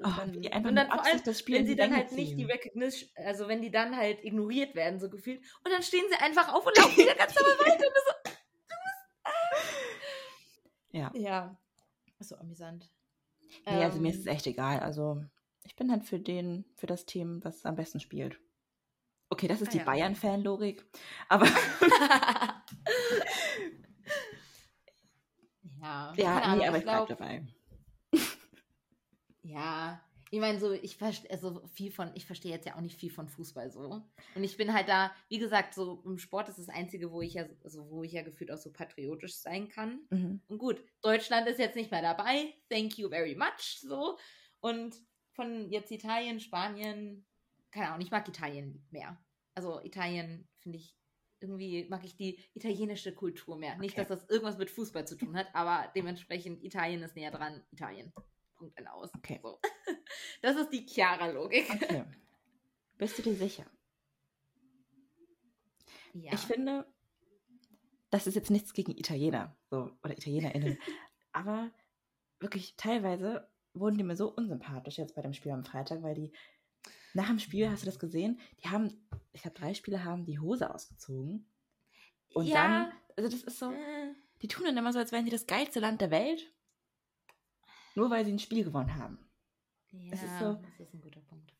[0.00, 0.14] mein Fuß.
[0.14, 2.44] Oh, dann, die und dann vor allem, das Spiel wenn sie dann halt nicht die
[2.44, 6.52] Recognition, also wenn die dann halt ignoriert werden, so gefühlt, und dann stehen sie einfach
[6.52, 7.86] auf und laufen wieder ganz normal weiter.
[7.86, 9.30] Und so, du bist, ah.
[10.90, 11.12] Ja.
[11.14, 11.58] Ja.
[12.20, 12.90] So amüsant.
[13.66, 14.32] Nee, also mir ist es ähm.
[14.32, 14.80] echt egal.
[14.80, 15.22] Also
[15.64, 18.40] ich bin halt für den, für das Team, was am besten spielt.
[19.30, 19.84] Okay, das ist ah, die ja.
[19.84, 20.84] Bayern-Fan-Logik.
[21.28, 21.46] Aber.
[25.82, 27.46] ja, ja nee, aber ich, ich bleib dabei.
[29.42, 32.98] Ja, ich meine, so, ich verstehe, also viel von, ich verstehe jetzt ja auch nicht
[32.98, 34.02] viel von Fußball so.
[34.34, 37.34] Und ich bin halt da, wie gesagt, so im Sport ist das Einzige, wo ich
[37.34, 40.00] ja, also wo ich ja gefühlt auch so patriotisch sein kann.
[40.10, 40.42] Mhm.
[40.48, 42.54] Und gut, Deutschland ist jetzt nicht mehr dabei.
[42.68, 43.80] Thank you very much.
[43.80, 44.18] So.
[44.60, 44.96] Und
[45.32, 47.24] von jetzt Italien, Spanien,
[47.70, 49.18] keine Ahnung, ich mag Italien mehr.
[49.54, 50.94] Also Italien finde ich
[51.40, 53.72] irgendwie mag ich die italienische Kultur mehr.
[53.74, 53.80] Okay.
[53.80, 57.62] Nicht, dass das irgendwas mit Fußball zu tun hat, aber dementsprechend Italien ist näher dran.
[57.70, 58.12] Italien.
[58.58, 59.10] Punkt Ende aus.
[59.14, 59.40] Okay.
[59.42, 59.58] So.
[60.42, 61.68] Das ist die Chiara-Logik.
[61.70, 62.04] Okay.
[62.96, 63.66] Bist du dir sicher?
[66.14, 66.32] Ja.
[66.32, 66.86] Ich finde,
[68.10, 70.78] das ist jetzt nichts gegen Italiener so, oder ItalienerInnen.
[71.32, 71.70] aber
[72.40, 76.32] wirklich teilweise wurden die mir so unsympathisch jetzt bei dem Spiel am Freitag, weil die
[77.14, 78.40] nach dem Spiel, hast du das gesehen?
[78.62, 81.50] Die haben, ich glaube, drei Spieler haben die Hose ausgezogen.
[82.34, 82.54] Und ja.
[82.54, 84.14] dann, also das ist so, äh.
[84.42, 86.52] die tun dann immer so, als wären sie das geilste Land der Welt.
[87.98, 89.18] Nur weil sie ein Spiel gewonnen haben.
[89.90, 91.52] Ja, das ist, so, das ist ein guter Punkt.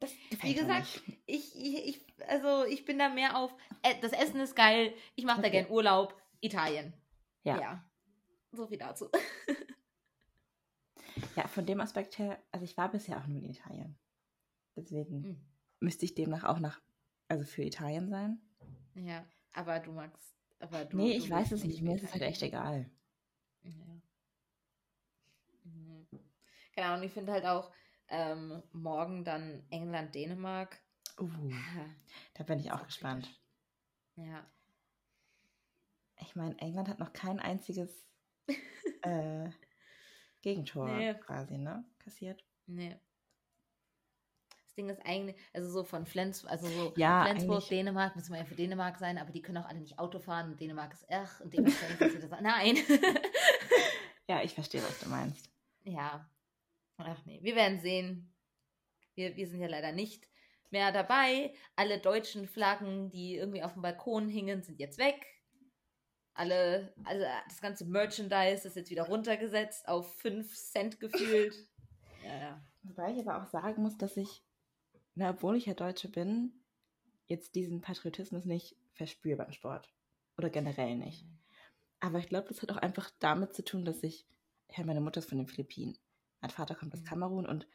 [0.00, 0.12] Das
[0.42, 4.56] Wie gesagt, ich, ich, ich, also ich bin da mehr auf, äh, das Essen ist
[4.56, 5.46] geil, ich mache okay.
[5.46, 6.92] da gern Urlaub, Italien.
[7.44, 7.60] Ja.
[7.60, 7.90] ja.
[8.50, 9.08] so viel dazu.
[11.36, 13.96] ja, von dem Aspekt her, also ich war bisher auch nur in Italien.
[14.74, 15.46] Deswegen mhm.
[15.78, 16.80] müsste ich demnach auch nach,
[17.28, 18.40] also für Italien sein.
[18.94, 20.96] Ja, aber du magst, aber du.
[20.96, 22.90] Nee, ich weiß es nicht, mir ist es halt echt egal.
[23.62, 24.00] Ja.
[26.78, 27.72] Genau, und ich finde halt auch
[28.08, 30.78] ähm, morgen dann England, Dänemark.
[31.18, 31.28] Uh,
[32.34, 33.28] da bin ich auch gespannt.
[34.14, 34.46] Ja.
[36.20, 38.08] Ich meine, England hat noch kein einziges
[39.02, 39.50] äh,
[40.40, 41.14] Gegentor nee.
[41.14, 41.84] quasi, ne?
[41.98, 42.44] Kassiert.
[42.66, 42.96] Nee.
[44.62, 48.38] Das Ding ist eigentlich, also so von Flensburg, also so ja, Flensburg, Dänemark, müssen wir
[48.38, 51.06] ja für Dänemark sein, aber die können auch alle nicht Auto fahren und Dänemark ist
[51.10, 52.40] ach und dementsprechend ist das.
[52.40, 52.76] Nein.
[54.28, 55.50] ja, ich verstehe, was du meinst.
[55.82, 56.24] Ja.
[56.98, 58.34] Ach nee, wir werden sehen.
[59.14, 60.28] Wir, wir sind ja leider nicht
[60.70, 61.54] mehr dabei.
[61.76, 65.24] Alle deutschen Flaggen, die irgendwie auf dem Balkon hingen, sind jetzt weg.
[66.34, 71.54] Alle, also das ganze Merchandise ist jetzt wieder runtergesetzt auf 5 Cent gefühlt.
[72.24, 72.64] ja, ja.
[72.82, 74.44] Wobei ich aber auch sagen muss, dass ich,
[75.14, 76.52] na, obwohl ich ja Deutsche bin,
[77.26, 79.92] jetzt diesen Patriotismus nicht verspüre beim Sport.
[80.36, 81.26] Oder generell nicht.
[82.00, 84.26] Aber ich glaube, das hat auch einfach damit zu tun, dass ich,
[84.76, 85.98] ja, meine Mutter ist von den Philippinen.
[86.40, 87.06] Mein Vater kommt aus mhm.
[87.06, 87.66] Kamerun und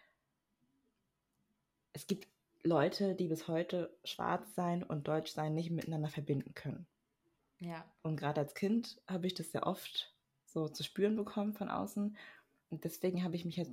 [1.93, 2.27] es gibt
[2.63, 6.87] Leute, die bis heute schwarz sein und deutsch sein nicht miteinander verbinden können.
[7.59, 7.85] Ja.
[8.01, 10.13] Und gerade als Kind habe ich das sehr oft
[10.45, 12.15] so zu spüren bekommen von außen.
[12.69, 13.71] Und deswegen habe ich mich halt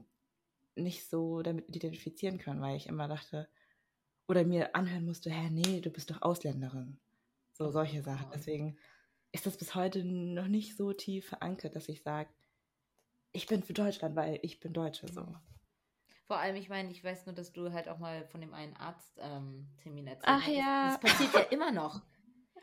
[0.76, 3.48] nicht so damit identifizieren können, weil ich immer dachte,
[4.28, 6.98] oder mir anhören musste, hä, nee, du bist doch Ausländerin.
[7.52, 8.30] So solche Sachen.
[8.32, 8.78] Deswegen
[9.32, 12.30] ist das bis heute noch nicht so tief verankert, dass ich sage,
[13.32, 15.06] ich bin für Deutschland, weil ich bin Deutsche.
[15.08, 15.26] So.
[16.26, 18.76] Vor allem, ich meine, ich weiß nur, dass du halt auch mal von dem einen
[18.76, 20.54] Arzttermin ähm, erzählt Ach hast.
[20.54, 20.88] ja.
[20.88, 22.02] Das passiert ja immer noch.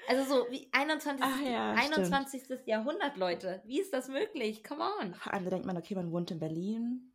[0.08, 1.26] Also so wie 21.
[1.46, 2.44] Ja, 21.
[2.66, 3.62] Jahrhundert, Leute.
[3.66, 4.64] Wie ist das möglich?
[4.64, 5.14] Come on.
[5.16, 7.14] Vor allem denkt man, okay, man wohnt in Berlin.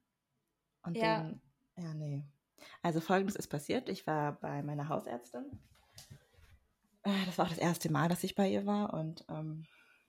[0.83, 1.23] Und ja.
[1.23, 1.41] dann,
[1.77, 2.25] ja, nee.
[2.83, 3.89] Also folgendes ist passiert.
[3.89, 5.45] Ich war bei meiner Hausärztin.
[7.05, 8.93] Äh, das war auch das erste Mal, dass ich bei ihr war.
[8.93, 9.67] Und ähm,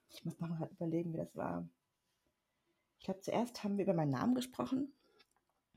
[0.09, 1.67] ich muss noch mal überlegen, wie das war.
[3.03, 4.93] Ich glaube, zuerst haben wir über meinen Namen gesprochen.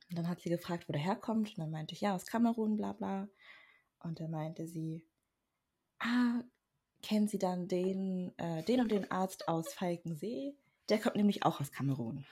[0.09, 1.49] Und dann hat sie gefragt, wo der herkommt.
[1.49, 3.29] Und dann meinte ich, ja, aus Kamerun, bla bla.
[3.99, 5.05] Und dann meinte sie,
[5.99, 6.45] ah,
[7.03, 10.55] kennen Sie dann den, äh, den und den Arzt aus Falkensee?
[10.89, 12.25] Der kommt nämlich auch aus Kamerun.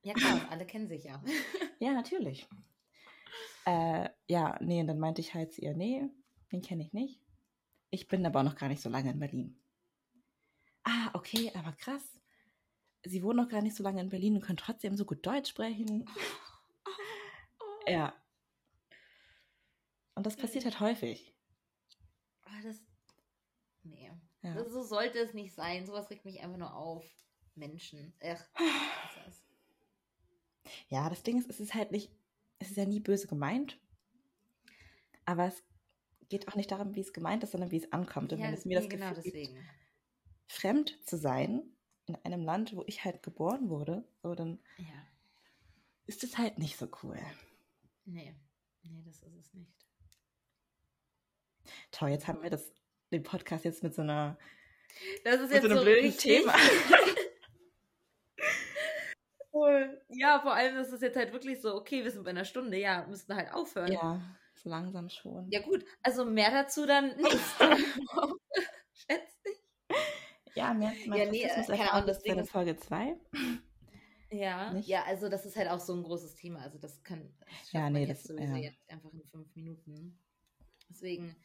[0.00, 1.22] Ja, klar, alle kennen sich ja.
[1.78, 2.48] ja, natürlich.
[3.66, 6.08] Äh, ja, nee, und dann meinte ich halt zu ihr, nee,
[6.52, 7.20] den kenne ich nicht.
[7.90, 9.60] Ich bin aber auch noch gar nicht so lange in Berlin.
[10.84, 12.15] Ah, okay, aber krass.
[13.08, 15.50] Sie wohnen noch gar nicht so lange in Berlin und können trotzdem so gut Deutsch
[15.50, 16.08] sprechen.
[17.88, 18.12] Ja.
[20.16, 21.32] Und das passiert halt häufig.
[22.42, 22.82] Aber das.
[23.84, 24.10] Nee.
[24.42, 24.64] Ja.
[24.68, 25.86] so sollte es nicht sein.
[25.86, 27.04] Sowas regt mich einfach nur auf.
[27.54, 28.12] Menschen.
[28.22, 28.44] Ach,
[29.24, 29.42] das?
[30.88, 32.10] Ja, das Ding ist, es ist halt nicht.
[32.58, 33.78] Es ist ja nie böse gemeint.
[35.24, 35.62] Aber es
[36.28, 38.32] geht auch nicht darum, wie es gemeint ist, sondern wie es ankommt.
[38.32, 39.54] Und ja, wenn es mir nee, das genau Gefühl deswegen.
[39.54, 39.66] Gibt,
[40.48, 41.75] fremd zu sein
[42.06, 44.84] in einem Land, wo ich halt geboren wurde, so dann ja.
[46.06, 47.18] ist es halt nicht so cool.
[48.04, 48.34] Nee,
[48.82, 49.72] nee, das ist es nicht.
[51.90, 52.72] Toll, jetzt haben wir das,
[53.10, 54.38] den Podcast jetzt mit so einer
[55.24, 56.54] das ist jetzt so einem so blöden Thema.
[60.08, 62.78] ja, vor allem ist es jetzt halt wirklich so, okay, wir sind bei einer Stunde,
[62.78, 63.92] ja, müssten halt aufhören.
[63.92, 64.20] Ja,
[64.54, 65.50] so langsam schon.
[65.50, 67.38] Ja gut, also mehr dazu dann nicht.
[68.92, 69.35] Schätze.
[70.56, 73.14] Ja, mehr, mehr ja, nee, keine Ahnung, das Ding ist Folge 2.
[74.30, 74.88] Ja, nicht?
[74.88, 76.60] ja, also das ist halt auch so ein großes Thema.
[76.60, 78.70] Also das kann das ja, nee, das sowieso ja.
[78.70, 80.18] jetzt einfach in fünf Minuten.
[80.88, 81.36] Deswegen,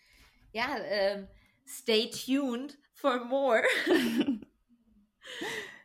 [0.53, 1.27] ja, ähm,
[1.67, 3.61] stay tuned for more.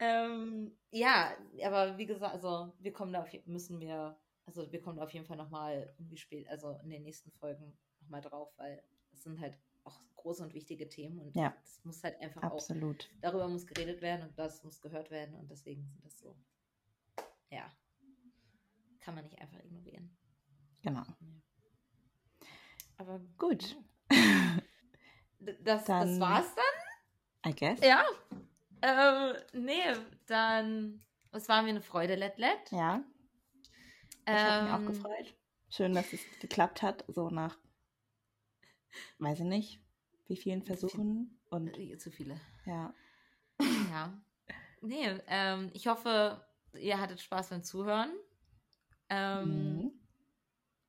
[0.01, 4.17] ähm, ja, aber wie gesagt, also wir kommen da auf, müssen wir,
[4.47, 7.77] also wir kommen da auf jeden Fall nochmal irgendwie spät, also in den nächsten Folgen
[8.01, 12.03] nochmal drauf, weil es sind halt auch große und wichtige Themen und ja, das muss
[12.03, 13.05] halt einfach absolut.
[13.05, 16.37] auch darüber muss geredet werden und das muss gehört werden und deswegen sind das so
[17.51, 17.71] ja,
[19.01, 20.17] kann man nicht einfach ignorieren.
[20.83, 21.05] Genau.
[22.99, 23.77] Aber gut.
[25.63, 27.53] Das, dann, das war's dann?
[27.53, 27.81] I guess.
[27.81, 28.05] Ja.
[28.83, 29.81] Ähm, nee,
[30.27, 31.05] dann.
[31.31, 32.73] Es war mir eine Freude, Let Let.
[32.73, 33.05] Ja.
[33.63, 35.35] Ich ähm, habe mich auch ähm, gefreut.
[35.69, 37.57] Schön, dass es geklappt hat, so nach,
[39.19, 39.81] weiß ich nicht,
[40.27, 41.39] wie vielen Versuchen.
[41.51, 42.41] Und, äh, zu viele.
[42.65, 42.93] Ja.
[43.91, 44.13] Ja.
[44.83, 46.45] Nee, ähm, ich hoffe,
[46.79, 48.11] ihr hattet Spaß beim Zuhören.
[49.09, 49.93] Ähm, mhm.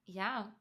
[0.05, 0.55] Ja,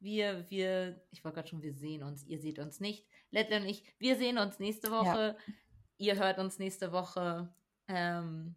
[0.00, 3.06] wir, wir, ich wollte gerade schon, wir sehen uns, ihr seht uns nicht.
[3.30, 5.36] Lettle und ich, wir sehen uns nächste Woche.
[5.46, 5.54] Ja.
[5.98, 7.52] Ihr hört uns nächste Woche.
[7.88, 8.54] Ähm,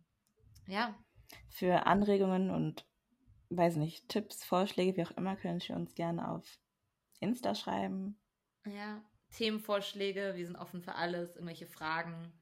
[0.67, 0.95] Ja.
[1.49, 2.85] Für Anregungen und,
[3.49, 6.59] weiß nicht, Tipps, Vorschläge, wie auch immer, können Sie uns gerne auf
[7.19, 8.19] Insta schreiben.
[8.65, 12.33] Ja, Themenvorschläge, wir sind offen für alles, irgendwelche Fragen.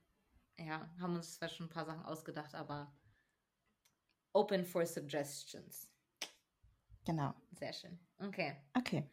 [0.59, 2.91] Ja, haben uns zwar schon ein paar Sachen ausgedacht, aber
[4.33, 5.89] open for suggestions.
[7.05, 7.33] Genau.
[7.51, 7.99] Sehr schön.
[8.19, 8.55] Okay.
[8.73, 9.09] Okay.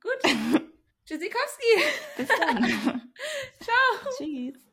[0.00, 0.22] Gut.
[1.04, 1.82] Tschüssikowski.
[2.16, 2.62] Bis dann.
[3.60, 4.12] Ciao.
[4.16, 4.67] Tschüss.